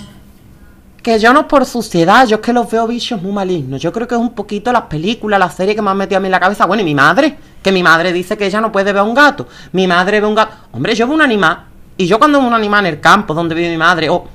Que 1.03 1.19
yo 1.19 1.33
no 1.33 1.41
es 1.41 1.47
por 1.47 1.65
suciedad, 1.65 2.27
yo 2.27 2.37
es 2.37 2.43
que 2.43 2.53
los 2.53 2.71
veo 2.71 2.87
bichos 2.87 3.23
muy 3.23 3.33
malignos. 3.33 3.81
Yo 3.81 3.93
creo 3.93 4.07
que 4.07 4.15
es 4.15 4.21
un 4.21 4.35
poquito 4.35 4.73
las 4.73 4.83
películas, 4.83 5.39
las 5.39 5.55
series 5.55 5.77
que 5.77 5.83
me 5.83 5.91
han 5.91 5.97
metido 5.97 6.19
a 6.19 6.21
mí 6.21 6.27
en 6.27 6.33
la 6.33 6.41
cabeza. 6.41 6.67
Bueno, 6.67 6.83
y 6.83 6.85
mi 6.85 6.95
madre, 6.95 7.37
que 7.63 7.71
mi 7.71 7.83
madre 7.83 8.13
dice 8.13 8.37
que 8.37 8.47
ella 8.47 8.61
no 8.61 8.73
puede 8.73 8.93
ver 8.93 8.99
a 8.99 9.05
un 9.05 9.15
gato. 9.15 9.47
Mi 9.73 9.87
madre 9.87 10.21
ve 10.21 10.27
un 10.27 10.35
gato. 10.35 10.55
Hombre, 10.73 10.95
yo 10.95 11.07
veo 11.07 11.15
un 11.15 11.23
animal. 11.23 11.65
Y 11.97 12.07
yo 12.07 12.19
cuando 12.19 12.39
veo 12.39 12.49
un 12.49 12.55
animal 12.55 12.85
en 12.87 12.95
el 12.95 13.01
campo 13.01 13.33
donde 13.33 13.55
vive 13.55 13.71
mi 13.71 13.77
madre, 13.77 14.11
oh, 14.11 14.27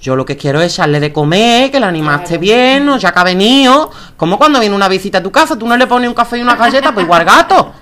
yo 0.00 0.16
lo 0.16 0.24
que 0.24 0.36
quiero 0.36 0.60
es 0.60 0.72
echarle 0.72 0.98
de 1.00 1.12
comer, 1.12 1.70
que 1.70 1.78
Claro. 1.78 1.94
esté 2.22 2.38
bien, 2.38 2.86
no 2.86 2.96
ya 2.96 3.12
que 3.12 3.18
ha 3.18 3.24
venido. 3.24 3.90
Como 4.16 4.38
cuando 4.38 4.58
viene 4.60 4.74
una 4.74 4.88
visita 4.88 5.18
a 5.18 5.22
tu 5.22 5.30
casa, 5.30 5.56
tú 5.58 5.66
no 5.66 5.76
le 5.76 5.86
pones 5.86 6.08
un 6.08 6.14
café 6.14 6.38
y 6.38 6.42
una 6.42 6.56
galleta, 6.56 6.92
pues 6.92 7.04
igual 7.04 7.20
al 7.20 7.26
gato. 7.26 7.72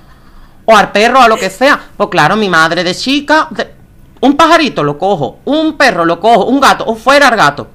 O 0.64 0.76
al 0.76 0.90
perro, 0.92 1.20
a 1.20 1.28
lo 1.28 1.36
que 1.36 1.48
sea. 1.48 1.78
Pues 1.96 2.08
claro, 2.10 2.36
mi 2.36 2.48
madre 2.48 2.82
de 2.84 2.94
chica, 2.94 3.46
de- 3.50 3.74
un 4.20 4.36
pajarito 4.36 4.82
lo 4.82 4.98
cojo, 4.98 5.38
un 5.44 5.76
perro 5.76 6.04
lo 6.04 6.18
cojo, 6.18 6.46
un 6.46 6.60
gato, 6.60 6.84
o 6.86 6.94
fuera 6.96 7.28
el 7.28 7.36
gato. 7.36 7.68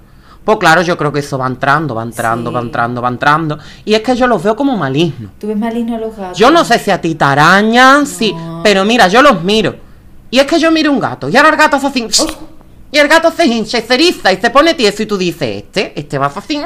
Pues 0.43 0.57
claro, 0.57 0.81
yo 0.81 0.97
creo 0.97 1.11
que 1.13 1.19
eso 1.19 1.37
va 1.37 1.47
entrando, 1.47 1.95
va 1.95 2.03
entrando, 2.03 2.49
Sí. 2.49 2.53
va 2.55 2.59
entrando, 2.61 3.01
va 3.01 3.07
entrando. 3.07 3.57
Y 3.85 3.93
es 3.93 4.01
que 4.01 4.13
yo 4.13 4.27
los 4.27 4.43
veo 4.43 4.57
como 4.57 4.75
malignos. 4.75 5.31
Tú 5.39 5.47
ves 5.47 5.57
maligno 5.57 5.95
a 5.95 5.99
los 5.99 6.17
gatos. 6.17 6.37
Yo 6.37 6.51
no 6.51 6.65
sé 6.65 6.77
si 6.79 6.91
a 6.91 6.99
ti 6.99 7.15
te 7.15 7.23
arañan, 7.23 8.05
sí, 8.05 8.35
pero 8.61 8.83
mira, 8.83 9.07
yo 9.07 9.21
los 9.21 9.41
miro. 9.41 9.73
Y 10.29 10.39
es 10.39 10.45
que 10.45 10.59
yo 10.59 10.69
miro 10.69 10.91
un 10.91 10.99
gato, 10.99 11.29
y 11.29 11.37
ahora 11.37 11.49
el 11.49 11.55
gato 11.55 11.77
hace 11.77 11.87
así. 11.87 12.07
Y 12.93 12.99
el 12.99 13.07
gato 13.07 13.31
se 13.31 13.45
hincha 13.45 13.79
y 13.79 13.81
se 13.81 13.93
eriza 13.95 14.31
y 14.31 14.37
se 14.37 14.51
pone 14.51 14.75
tieso 14.75 15.01
y 15.01 15.07
tú 15.07 15.17
dices, 15.17 15.63
este, 15.63 15.99
este 15.99 16.19
va 16.19 16.27
a 16.27 16.29
así, 16.29 16.61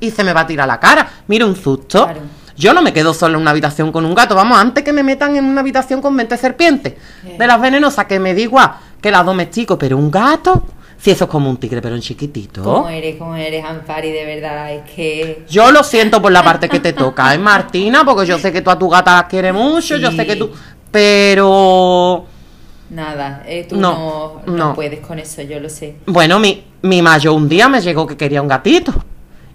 y 0.00 0.10
se 0.10 0.24
me 0.24 0.32
va 0.32 0.40
a 0.40 0.46
tirar 0.46 0.66
la 0.66 0.80
cara. 0.80 1.06
Mira 1.26 1.44
un 1.44 1.54
susto. 1.54 2.04
Claro. 2.04 2.22
Yo 2.56 2.72
no 2.72 2.80
me 2.80 2.94
quedo 2.94 3.12
solo 3.12 3.36
en 3.36 3.42
una 3.42 3.50
habitación 3.50 3.92
con 3.92 4.06
un 4.06 4.14
gato, 4.14 4.34
vamos, 4.34 4.58
antes 4.58 4.82
que 4.82 4.92
me 4.92 5.02
metan 5.02 5.36
en 5.36 5.44
una 5.44 5.60
habitación 5.60 6.00
con 6.00 6.16
20 6.16 6.36
serpientes. 6.38 6.94
De 7.38 7.46
las 7.46 7.60
venenosas, 7.60 8.06
que 8.06 8.18
me 8.18 8.32
igual 8.32 8.72
que 9.00 9.10
las 9.10 9.24
domestico, 9.24 9.78
pero 9.78 9.96
un 9.96 10.10
gato, 10.10 10.62
si 10.98 11.10
eso 11.10 11.24
es 11.24 11.30
como 11.30 11.48
un 11.50 11.56
tigre, 11.58 11.80
pero 11.80 11.94
en 11.94 12.00
chiquitito. 12.00 12.62
¿Cómo 12.62 12.88
eres? 12.88 13.16
¿Cómo 13.16 13.34
eres, 13.34 13.64
Ampari? 13.64 14.10
De 14.12 14.24
verdad, 14.24 14.72
es 14.72 14.90
que... 14.90 15.44
Yo 15.48 15.70
lo 15.70 15.82
siento 15.82 16.20
por 16.20 16.32
la 16.32 16.42
parte 16.42 16.68
que 16.68 16.80
te 16.80 16.92
toca, 16.92 17.34
¿eh, 17.34 17.38
Martina? 17.38 18.04
Porque 18.04 18.26
yo 18.26 18.38
sé 18.40 18.52
que 18.52 18.62
tú 18.62 18.70
a 18.70 18.78
tu 18.78 18.88
gata 18.88 19.14
las 19.14 19.24
quieres 19.24 19.54
mucho, 19.54 19.96
yo 19.96 20.10
sé 20.10 20.26
que 20.26 20.36
tú... 20.36 20.50
Pero... 20.90 22.26
Nada, 22.90 23.42
eh, 23.46 23.66
tú 23.68 23.76
No, 23.76 24.42
no, 24.46 24.74
puedes 24.74 25.00
con 25.00 25.18
eso, 25.18 25.42
yo 25.42 25.60
lo 25.60 25.68
sé. 25.68 25.96
Bueno, 26.06 26.38
mi, 26.40 26.62
mi 26.82 27.02
mayo 27.02 27.32
un 27.34 27.48
día 27.48 27.68
me 27.68 27.80
llegó 27.80 28.06
que 28.06 28.16
quería 28.16 28.42
un 28.42 28.48
gatito. 28.48 28.92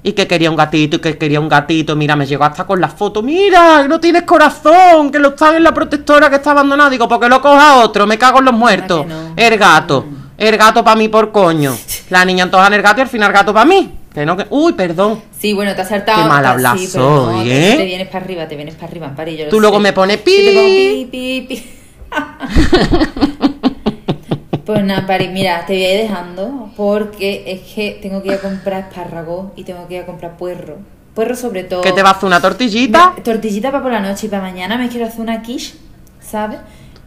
Y 0.03 0.13
que 0.13 0.27
quería 0.27 0.51
un 0.51 0.55
gatito 0.55 0.97
y 0.97 0.99
que 0.99 1.17
quería 1.17 1.39
un 1.39 1.49
gatito. 1.49 1.95
Mira, 1.95 2.15
me 2.15 2.27
llegó 2.27 2.43
hasta 2.43 2.63
con 2.65 2.79
la 2.79 2.87
foto. 2.89 3.23
Mira, 3.23 3.87
no 3.87 3.99
tienes 3.99 4.21
corazón, 4.21 5.11
que 5.11 5.17
lo 5.17 5.29
está 5.29 5.57
en 5.57 5.63
la 5.63 5.73
protectora 5.73 6.29
que 6.29 6.35
está 6.35 6.51
abandonada. 6.51 6.91
Digo, 6.91 7.07
porque 7.07 7.27
lo 7.27 7.41
coja 7.41 7.77
otro, 7.83 8.05
me 8.05 8.17
cago 8.17 8.37
en 8.39 8.45
los 8.45 8.53
muertos. 8.53 9.05
no? 9.07 9.33
El 9.35 9.57
gato. 9.57 10.05
El 10.37 10.55
gato 10.57 10.83
para 10.83 10.95
mí 10.95 11.07
por 11.07 11.31
coño. 11.31 11.75
La 12.11 12.23
niña 12.23 12.43
antoja 12.43 12.67
el 12.67 12.81
gato 12.83 12.99
y 12.99 13.01
al 13.01 13.07
final 13.09 13.29
el 13.31 13.33
gato 13.33 13.51
para 13.53 13.65
mí. 13.65 13.91
Que 14.13 14.25
no, 14.27 14.37
que... 14.37 14.45
Uy, 14.51 14.73
perdón. 14.73 15.21
Sí, 15.37 15.53
bueno, 15.53 15.73
te 15.75 15.81
has 15.81 15.89
saltado. 15.89 16.21
Qué 16.21 16.29
mal 16.29 16.43
ta- 16.43 16.51
habla 16.51 16.75
sí, 16.77 16.89
no, 16.95 17.41
¿eh? 17.41 17.73
Te 17.75 17.83
vienes 17.85 18.07
para 18.07 18.23
arriba, 18.23 18.47
te 18.47 18.55
vienes 18.55 18.75
para 18.75 18.87
arriba, 18.87 19.11
lo 19.45 19.49
Tú 19.49 19.59
luego 19.59 19.77
sé. 19.77 19.81
me 19.81 19.91
pones 19.93 20.19
Sí, 20.23 20.23
te 20.45 20.53
pongo 20.53 20.67
pi. 20.67 21.07
pi, 21.11 21.45
pi, 21.49 21.55
pi. 21.55 21.69
Pues 24.65 24.83
nada, 24.83 25.01
Ampari, 25.01 25.27
mira, 25.27 25.63
te 25.67 25.73
voy 25.73 25.83
a 25.83 25.93
ir 25.93 26.01
dejando 26.09 26.71
porque 26.75 27.43
es 27.45 27.73
que 27.75 27.99
tengo 28.01 28.23
que 28.23 28.29
ir 28.29 28.33
a 28.35 28.39
comprar 28.39 28.87
espárragos 28.89 29.51
y 29.55 29.63
tengo 29.63 29.87
que 29.87 29.93
ir 29.97 30.01
a 30.01 30.05
comprar 30.07 30.37
puerro. 30.37 30.77
Puerro 31.13 31.35
sobre 31.35 31.63
todo. 31.65 31.81
Que 31.81 31.91
te 31.91 32.01
va 32.01 32.09
a 32.09 32.11
hacer 32.13 32.25
una 32.25 32.41
tortillita. 32.41 33.13
Me- 33.15 33.21
Tortillita 33.21 33.69
para 33.71 33.83
por 33.83 33.91
la 33.91 33.99
noche 33.99 34.25
y 34.25 34.29
para 34.29 34.41
mañana 34.41 34.75
me 34.77 34.89
quiero 34.89 35.05
hacer 35.05 35.21
una 35.21 35.43
quiche, 35.43 35.75
¿sabes? 36.19 36.57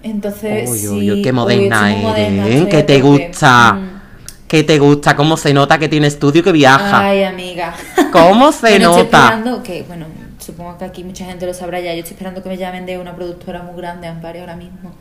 Entonces, 0.05 0.71
Uy, 0.71 0.87
uy, 0.87 1.11
uy, 1.11 1.23
qué 1.23 1.31
uy, 1.31 1.35
moderna 1.35 1.89
estoy 1.91 2.03
muy 2.03 2.11
moderna, 2.13 2.43
eres, 2.47 2.55
¿eh? 2.55 2.59
estoy 2.59 2.71
Que 2.71 2.83
te 2.85 3.01
gusta. 3.01 3.73
Mm. 3.73 3.99
Que 4.47 4.63
te 4.63 4.79
gusta, 4.79 5.17
cómo 5.17 5.37
se 5.37 5.53
nota 5.53 5.79
que 5.79 5.89
tiene 5.89 6.07
estudio 6.07 6.41
y 6.41 6.45
que 6.45 6.53
viaja. 6.53 7.01
Ay, 7.07 7.25
amiga. 7.25 7.75
¿Cómo 8.13 8.53
se 8.53 8.69
Bueno, 8.71 8.91
estoy 8.91 9.05
nota? 9.05 9.19
esperando 9.25 9.63
que, 9.65 9.83
bueno, 9.83 10.07
supongo 10.49 10.79
que 10.79 10.85
aquí 10.87 11.05
mucha 11.05 11.27
gente 11.27 11.45
lo 11.47 11.53
sabrá 11.53 11.79
ya. 11.79 11.93
Yo 11.93 12.01
estoy 12.01 12.15
esperando 12.15 12.43
que 12.43 12.49
me 12.49 12.57
llamen 12.57 12.87
de 12.87 12.99
una 12.99 13.15
productora 13.15 13.63
muy 13.63 13.77
grande, 13.77 14.07
Amparo, 14.07 14.41
ahora 14.41 14.57
mismo. 14.57 14.93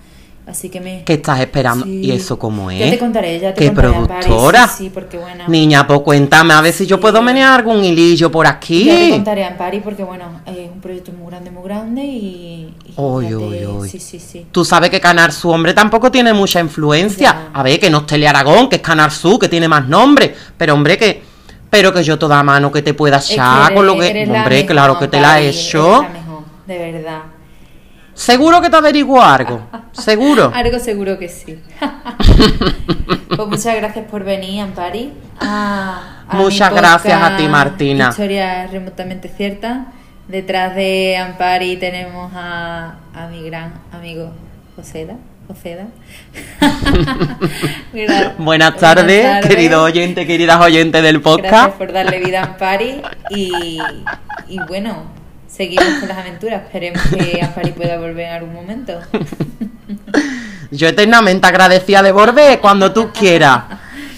Así 0.46 0.70
que 0.70 0.80
me... 0.80 1.04
¿Qué 1.04 1.14
estás 1.16 1.40
esperando? 1.42 1.86
Sí. 1.86 2.02
¿Y 2.06 2.12
eso 2.12 2.38
cómo 2.40 2.72
es? 2.72 2.80
Ya 2.80 2.90
te 2.90 2.98
contaré, 3.00 3.38
ya 3.40 3.54
te 3.54 3.60
¿Qué 3.62 3.68
contaré, 3.68 3.96
Ampari, 3.96 4.26
productora? 4.26 4.68
Sí, 4.68 4.84
sí, 4.86 4.90
porque 4.94 5.18
bueno... 5.18 5.44
Niña, 5.48 5.86
pues 5.86 6.00
cuéntame, 6.02 6.54
a 6.54 6.62
ver 6.62 6.72
si 6.74 6.86
yo 6.86 7.00
puedo 7.02 7.22
menear 7.22 7.60
algún 7.60 7.84
hilillo 7.84 8.32
por 8.32 8.46
Ya 8.46 8.52
te 8.52 8.56
aquí. 8.58 9.10
contaré, 9.12 9.44
Ampari, 9.44 9.80
porque 9.82 10.04
bueno, 10.04 10.42
es 10.46 10.70
un 10.72 10.80
proyecto 10.80 11.12
muy 11.12 11.28
grande, 11.30 11.52
muy 11.52 11.64
grande 11.64 12.02
y... 12.02 12.74
y 12.86 12.94
uy, 12.96 13.36
uy. 13.36 13.90
Sí, 13.90 14.00
sí, 14.00 14.20
sí. 14.20 14.46
Tú 14.52 14.64
sabes 14.64 14.90
que 14.90 15.02
Canar 15.02 15.34
Su 15.34 15.50
hombre 15.50 15.74
tampoco 15.74 16.10
tiene 16.12 16.34
mucha 16.34 16.62
influencia. 16.62 17.30
Ya. 17.32 17.50
A 17.54 17.64
ver, 17.64 17.78
que 17.80 17.90
no 17.90 18.00
es 18.00 18.06
Tele 18.06 18.28
Aragón, 18.28 18.70
que 18.70 18.78
es 18.78 18.82
Canar 18.82 19.12
Su, 19.12 19.38
que 19.38 19.50
tiene 19.50 19.68
más 19.68 19.88
nombre. 19.88 20.34
Pero 20.58 20.74
hombre, 20.76 20.98
que. 20.98 21.27
Pero 21.70 21.94
que 21.94 22.04
yo 22.04 22.18
toda 22.18 22.42
mano 22.44 22.72
que 22.72 22.82
te 22.82 22.94
pueda 22.94 23.18
echar 23.18 23.74
con 23.74 23.86
lo 23.86 23.94
que. 23.98 24.08
Hombre, 24.24 24.26
mejor, 24.26 24.66
claro 24.68 25.00
que 25.00 25.08
te 25.08 25.20
la 25.20 25.40
he 25.42 25.50
hecho. 25.50 26.00
eres 26.00 26.14
la 26.14 26.20
mejor, 26.20 26.44
de 26.66 26.92
verdad. 26.92 27.22
Seguro 28.14 28.62
que 28.62 28.70
te 28.70 28.76
averiguo 28.78 29.22
algo. 29.22 29.62
Seguro. 29.92 30.52
Algo 30.56 30.80
seguro 30.80 31.20
que 31.20 31.30
sí. 31.30 31.62
pues 33.36 33.48
muchas 33.48 33.76
gracias 33.76 34.06
por 34.10 34.24
venir, 34.24 34.62
Ampari. 34.62 35.14
a- 35.40 36.24
a 36.28 36.36
Muchas 36.36 36.74
gracias 36.74 37.22
a 37.22 37.38
ti, 37.38 37.48
Martina. 37.48 38.10
Historia 38.10 38.68
remotamente 38.68 39.30
cierta. 39.30 39.88
Detrás 40.28 40.76
de 40.76 41.16
Ampari 41.16 41.78
tenemos 41.78 42.32
a, 42.36 42.96
a 43.14 43.28
mi 43.28 43.44
gran 43.44 43.74
amigo 43.94 44.32
Joseda. 44.76 45.16
Gra- 47.94 48.36
Buenas 48.38 48.76
tardes, 48.78 49.24
tardes. 49.24 49.48
querido 49.48 49.84
oyente, 49.84 50.26
queridas 50.28 50.60
oyentes 50.62 51.02
del 51.02 51.20
Gracias 51.20 51.36
podcast. 51.52 51.78
por 51.78 51.92
darle 51.94 52.20
vida 52.20 52.42
a 52.42 52.44
Ampari. 52.46 53.02
Y, 53.30 53.80
y 54.50 54.60
bueno, 54.68 55.04
seguimos 55.48 55.86
con 56.00 56.10
las 56.10 56.18
aventuras. 56.18 56.64
Esperemos 56.64 57.02
que 57.04 57.40
Ampari 57.42 57.72
pueda 57.72 57.98
volver 57.98 58.26
en 58.28 58.34
algún 58.34 58.54
momento. 58.54 59.00
Yo 60.72 60.88
eternamente 60.90 61.48
agradecida 61.48 62.02
de 62.04 62.12
volver 62.12 62.60
cuando 62.60 62.92
tú 62.92 63.12
quieras. 63.12 63.64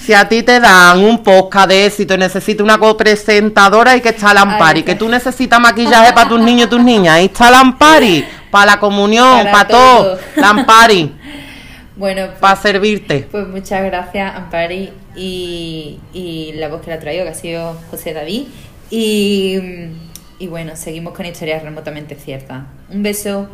Si 0.02 0.13
a 0.15 0.28
ti 0.28 0.42
te 0.42 0.60
dan 0.60 1.04
un 1.04 1.22
podcast 1.22 1.68
de 1.70 1.86
éxito 1.86 2.15
y 2.15 2.18
necesitas 2.18 2.63
una 2.63 2.80
copresentadora, 2.80 3.92
hay 3.92 4.02
que 4.02 4.10
estar 4.10 4.34
la 4.34 4.42
Ampari. 4.42 4.82
Que 4.82 4.96
tú 4.96 5.08
necesitas 5.08 5.60
maquillaje 5.60 6.12
para 6.13 6.28
tus 6.28 6.39
niños 6.42 6.65
y 6.65 6.70
tus 6.72 6.84
niñas, 6.84 7.15
ahí 7.18 7.26
está 7.26 7.52
la 7.52 7.60
Ampari. 7.60 8.26
Para 8.50 8.65
la 8.65 8.80
comunión, 8.80 9.44
Para 9.44 9.52
para, 9.52 9.68
todo. 9.68 10.04
todo. 10.15 10.20
La 10.38 10.50
Ampari, 10.50 11.15
Bueno, 11.99 12.27
pues- 12.27 12.39
para 12.39 12.55
servirte. 12.55 13.27
Pues 13.29 13.47
muchas 13.47 13.83
gracias, 13.85 14.33
Ampari, 14.35 14.89
y, 15.15 15.99
y 16.13 16.53
la 16.55 16.69
voz 16.69 16.81
que 16.81 16.89
la 16.89 16.95
ha 16.95 16.99
traído, 16.99 17.25
que 17.25 17.29
ha 17.31 17.35
sido 17.35 17.77
José 17.91 18.13
David. 18.13 18.47
Y, 18.89 19.59
y 20.39 20.47
bueno, 20.47 20.75
seguimos 20.75 21.13
con 21.13 21.25
historias 21.25 21.62
remotamente 21.62 22.15
ciertas. 22.15 22.63
Un 22.89 23.03
beso. 23.03 23.47